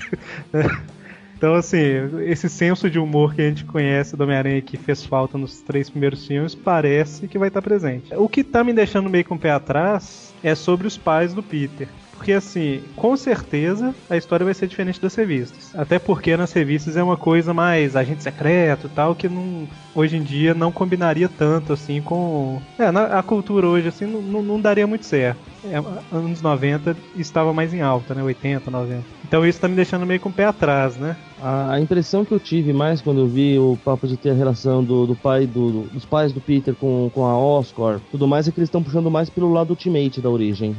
[1.40, 1.78] Então, assim,
[2.26, 5.90] esse senso de humor que a gente conhece do Homem-Aranha que fez falta nos três
[5.90, 8.14] primeiros filmes parece que vai estar presente.
[8.14, 11.44] O que tá me deixando meio com o pé atrás é sobre os pais do
[11.44, 11.88] Peter.
[12.20, 15.74] Porque, assim, com certeza a história vai ser diferente das revistas.
[15.74, 20.18] Até porque nas revistas é uma coisa mais agente secreto e tal, que não, hoje
[20.18, 22.62] em dia não combinaria tanto, assim, com.
[22.78, 25.40] É, na, a cultura hoje, assim, não, não, não daria muito certo.
[25.64, 25.78] É,
[26.12, 28.22] anos 90 estava mais em alta, né?
[28.22, 29.06] 80, 90.
[29.26, 31.16] Então isso tá me deixando meio com o pé atrás, né?
[31.42, 34.84] A, impressão que eu tive mais quando eu vi o papo de ter a relação
[34.84, 38.52] do, do pai do- dos pais do Peter com, com a Oscar, tudo mais é
[38.52, 40.76] que eles estão puxando mais pelo lado Ultimate da origem.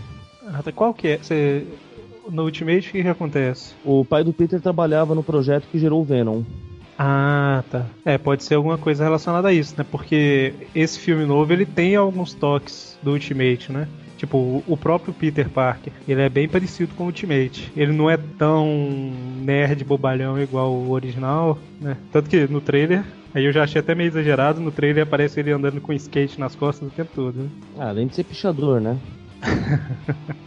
[0.74, 1.16] Qual que é?
[1.18, 1.66] Você...
[2.30, 3.74] No Ultimate, o que, que acontece?
[3.84, 6.42] O pai do Peter trabalhava no projeto que gerou o Venom.
[6.96, 7.86] Ah, tá.
[8.04, 9.84] É, pode ser alguma coisa relacionada a isso, né?
[9.90, 13.88] Porque esse filme novo, ele tem alguns toques do Ultimate, né?
[14.18, 17.72] Tipo, o- o próprio Peter Parker, ele é bem parecido com o Ultimate.
[17.74, 18.66] Ele não é tão
[19.40, 21.96] nerd bobalhão igual o original, né?
[22.12, 23.02] Tanto que no trailer,
[23.34, 26.54] aí eu já achei até meio exagerado, no trailer aparece ele andando com skate nas
[26.54, 27.48] costas o tempo todo, né?
[27.78, 28.98] Ah, além de ser pichador, né?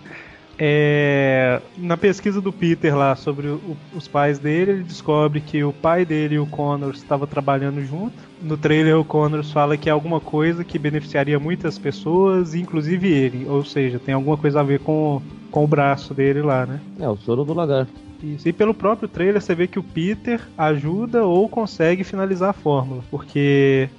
[0.59, 5.73] É, na pesquisa do Peter lá sobre o- os pais dele, ele descobre que o
[5.73, 8.13] pai dele e o Connors estavam trabalhando junto.
[8.39, 13.47] No trailer, o Connors fala que é alguma coisa que beneficiaria muitas pessoas, inclusive ele.
[13.47, 15.21] Ou seja, tem alguma coisa a ver com,
[15.51, 16.79] com o braço dele lá, né?
[16.99, 17.91] É, o soro do lagarto.
[18.21, 18.47] Isso.
[18.47, 23.03] E pelo próprio trailer você vê que o Peter ajuda ou consegue finalizar a fórmula.
[23.09, 23.89] Porque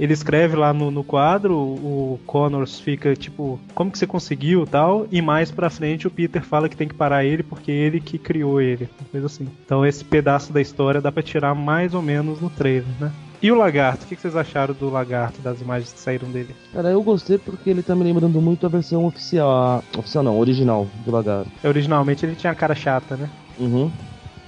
[0.00, 5.06] ele escreve lá no, no quadro, o Connors fica tipo, como que você conseguiu tal?
[5.12, 8.18] E mais pra frente o Peter fala que tem que parar ele porque ele que
[8.18, 8.88] criou ele.
[9.12, 9.46] Coisa assim.
[9.64, 13.12] Então esse pedaço da história dá pra tirar mais ou menos no trailer, né?
[13.42, 14.04] E o lagarto?
[14.04, 16.54] O que que vocês acharam do lagarto, das imagens que saíram dele?
[16.74, 19.50] Cara, eu gostei porque ele tá me lembrando muito a versão oficial.
[19.50, 21.50] a- Oficial não, original do lagarto.
[21.64, 23.30] Originalmente ele tinha a cara chata, né?
[23.58, 23.90] Uhum.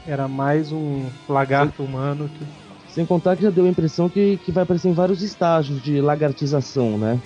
[0.06, 2.44] Era mais um lagarto humano que.
[2.92, 6.00] Sem contar que já deu a impressão que, que vai aparecer em vários estágios de
[6.00, 7.18] lagartização, né?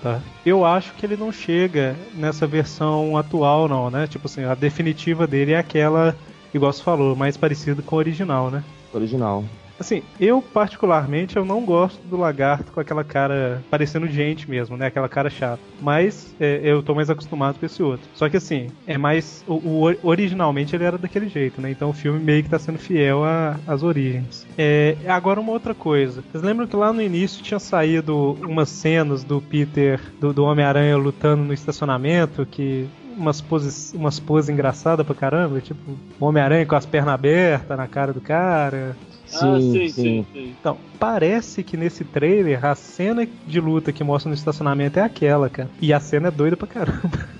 [0.00, 0.20] Tá.
[0.46, 4.06] Eu acho que ele não chega nessa versão atual, não, né?
[4.06, 6.16] Tipo assim, a definitiva dele é aquela,
[6.54, 8.62] igual você falou, mais parecida com o original, né?
[8.92, 9.44] Original.
[9.78, 14.86] Assim, eu particularmente eu não gosto do lagarto com aquela cara parecendo gente mesmo, né?
[14.86, 15.60] Aquela cara chata.
[15.80, 18.08] Mas é, eu tô mais acostumado com esse outro.
[18.14, 19.44] Só que assim, é mais.
[19.46, 21.70] O, o ori- originalmente ele era daquele jeito, né?
[21.70, 23.22] Então o filme meio que tá sendo fiel
[23.66, 24.46] às origens.
[24.56, 26.22] É, agora uma outra coisa.
[26.32, 30.96] Vocês lembram que lá no início tinha saído umas cenas do Peter, do, do Homem-Aranha
[30.96, 35.80] lutando no estacionamento que umas poses, umas poses engraçadas pra caramba, tipo,
[36.20, 38.96] Homem-Aranha com as pernas abertas na cara do cara.
[39.34, 40.54] Ah, sim, sim, sim.
[40.58, 45.48] Então, parece que nesse trailer a cena de luta que mostra no estacionamento é aquela,
[45.48, 45.68] cara.
[45.80, 47.00] E a cena é doida pra caramba.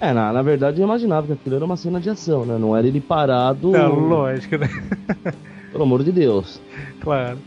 [0.00, 2.56] É, na, na verdade eu imaginava que aquilo era uma cena de ação, né?
[2.56, 3.74] Não era ele parado.
[3.74, 4.68] É, lógico, né?
[5.72, 6.60] Pelo amor de Deus.
[7.00, 7.38] Claro.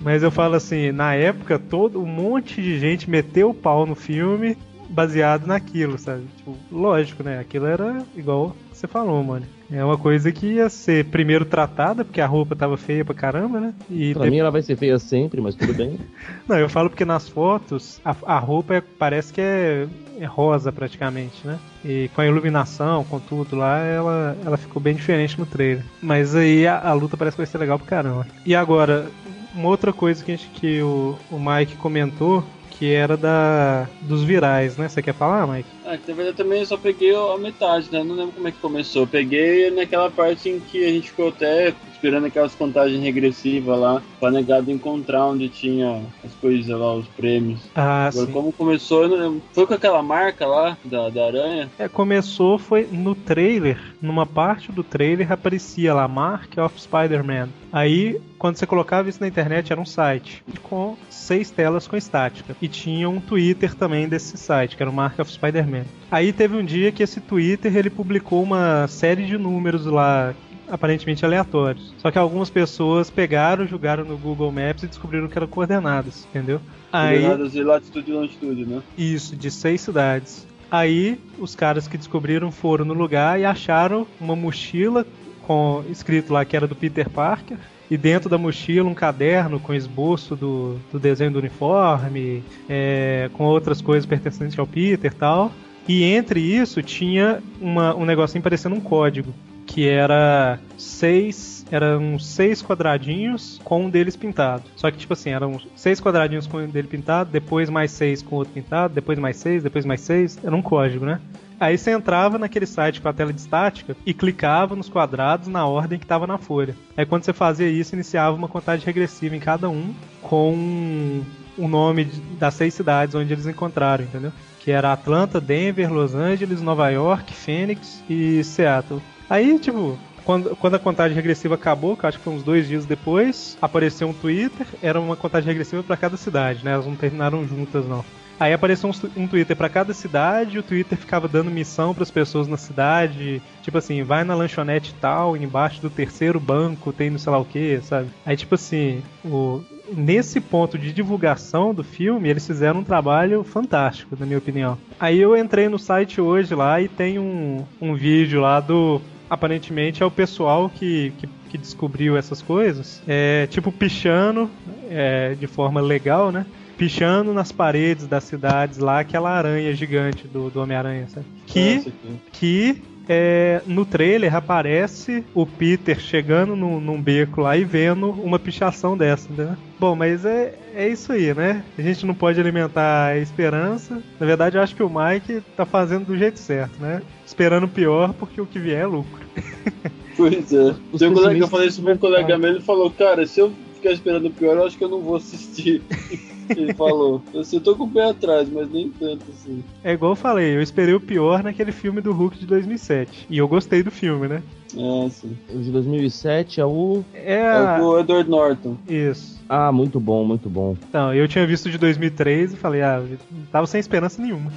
[0.00, 3.94] Mas eu falo assim, na época todo um monte de gente meteu o pau no
[3.94, 4.56] filme
[4.88, 6.22] baseado naquilo, sabe?
[6.38, 7.38] Tipo, lógico, né?
[7.38, 9.44] Aquilo era igual você falou, mano.
[9.72, 13.60] É uma coisa que ia ser primeiro tratada, porque a roupa tava feia pra caramba,
[13.60, 13.74] né?
[13.88, 15.96] E Pra de- mim ela vai ser feia sempre, mas tudo bem.
[16.48, 19.86] Não, eu falo porque nas fotos a, a roupa é- parece que é,
[20.18, 21.58] é rosa praticamente, né?
[21.84, 25.84] E com a iluminação, com tudo lá, ela, ela ficou bem diferente no trailer.
[26.02, 28.26] Mas aí a, a luta parece que vai ser legal pra caramba.
[28.44, 29.06] E agora,
[29.54, 34.24] uma outra coisa que, a gente, que o, o Mike comentou, que era da dos
[34.24, 34.88] virais, né?
[34.88, 35.68] Você quer falar, Mike?
[35.96, 38.02] Que na verdade também eu só peguei a metade, né?
[38.02, 39.02] Não lembro como é que começou.
[39.02, 44.02] Eu peguei naquela parte em que a gente ficou até esperando aquelas contagens regressivas lá,
[44.18, 47.60] pra negado encontrar onde tinha as coisas lá, os prêmios.
[47.74, 48.32] Ah, Agora, sim.
[48.32, 51.70] como começou, eu foi com aquela marca lá da, da aranha?
[51.78, 57.50] É, começou foi no trailer, numa parte do trailer aparecia lá Mark of Spider-Man.
[57.72, 62.56] Aí, quando você colocava isso na internet, era um site com seis telas com estática.
[62.60, 65.79] E tinha um Twitter também desse site, que era o Mark of Spider-Man.
[66.10, 70.34] Aí teve um dia que esse Twitter ele publicou uma série de números lá
[70.70, 71.92] aparentemente aleatórios.
[71.98, 76.60] Só que algumas pessoas pegaram, jogaram no Google Maps e descobriram que eram coordenadas, entendeu?
[76.92, 78.82] Aí Coordenadas de latitude e longitude, né?
[78.96, 80.46] isso, de seis cidades.
[80.70, 85.04] Aí os caras que descobriram foram no lugar e acharam uma mochila
[85.42, 87.58] com escrito lá que era do Peter Parker.
[87.90, 93.44] E dentro da mochila um caderno com esboço do, do desenho do uniforme, é, com
[93.44, 95.50] outras coisas pertencentes ao Peter e tal.
[95.88, 99.34] E entre isso tinha uma, um negocinho parecendo um código,
[99.66, 101.64] que era seis.
[101.70, 104.64] Eram seis quadradinhos com um deles pintado.
[104.74, 108.36] Só que, tipo assim, eram seis quadradinhos com um dele pintado, depois mais seis com
[108.36, 110.38] outro pintado, depois mais seis, depois mais seis.
[110.42, 111.20] Era um código, né?
[111.60, 115.66] Aí você entrava naquele site com a tela de estática e clicava nos quadrados na
[115.66, 116.74] ordem que estava na folha.
[116.96, 121.22] Aí quando você fazia isso, iniciava uma contagem regressiva em cada um com
[121.56, 122.04] o nome
[122.38, 124.32] das seis cidades onde eles encontraram, entendeu?
[124.58, 129.00] Que era Atlanta, Denver, Los Angeles, Nova York, Phoenix e Seattle.
[129.28, 132.84] Aí, tipo, quando, quando, a contagem regressiva acabou, que acho que foi uns dois dias
[132.84, 136.72] depois, apareceu um Twitter, era uma contagem regressiva para cada cidade, né?
[136.72, 138.04] Elas não terminaram juntas, não.
[138.40, 142.10] Aí apareceu um, um Twitter para cada cidade, o Twitter ficava dando missão para as
[142.10, 147.18] pessoas na cidade, tipo assim, vai na lanchonete tal, embaixo do terceiro banco tem não
[147.18, 148.08] sei lá o que, sabe?
[148.24, 149.62] Aí tipo assim, o,
[149.94, 154.78] nesse ponto de divulgação do filme, eles fizeram um trabalho fantástico, na minha opinião.
[154.98, 159.00] Aí eu entrei no site hoje lá e tem um, um vídeo lá do.
[159.28, 163.00] Aparentemente é o pessoal que, que, que descobriu essas coisas.
[163.06, 164.50] É tipo pichando
[164.90, 166.44] é, de forma legal, né?
[166.80, 171.26] pichando nas paredes das cidades lá aquela aranha gigante do, do Homem-Aranha, sabe?
[171.46, 171.92] Que,
[172.32, 172.82] que
[173.12, 178.96] é, no trailer aparece o Peter chegando no, num beco lá e vendo uma pichação
[178.96, 179.56] dessa, né?
[179.80, 181.64] Bom, mas é, é isso aí, né?
[181.76, 184.00] A gente não pode alimentar a esperança.
[184.20, 187.02] Na verdade, eu acho que o Mike tá fazendo do jeito certo, né?
[187.26, 189.20] Esperando o pior, porque o que vier é lucro.
[190.16, 190.74] Pois é.
[190.98, 193.54] Tem um colega, eu falei isso pra um colega meu, ele falou, cara, se eu
[193.76, 195.80] ficar esperando o pior, eu acho que eu não vou assistir.
[196.50, 197.22] Ele falou.
[197.32, 199.62] Eu tô com o pé atrás, mas nem tanto assim.
[199.82, 203.26] É igual eu falei, eu esperei o pior naquele filme do Hulk de 2007.
[203.30, 204.42] E eu gostei do filme, né?
[204.76, 205.36] É, sim.
[205.52, 207.04] O de 2007 é o.
[207.12, 207.78] É, a...
[207.78, 208.76] é o Edward Norton.
[208.88, 209.40] Isso.
[209.48, 210.76] Ah, muito bom, muito bom.
[210.88, 213.02] Então, eu tinha visto de 2003 e falei, ah,
[213.50, 214.52] tava sem esperança nenhuma.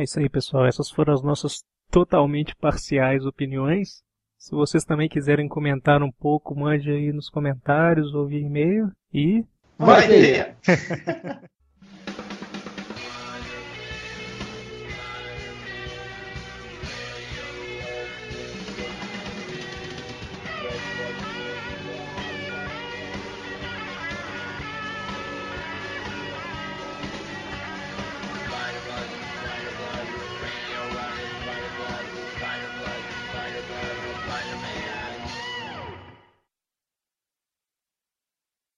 [0.00, 0.64] É isso aí, pessoal.
[0.64, 4.02] Essas foram as nossas totalmente parciais opiniões.
[4.38, 8.90] Se vocês também quiserem comentar um pouco, mande aí nos comentários ou via e-mail.
[9.12, 9.44] E.
[9.76, 10.56] Vai ter!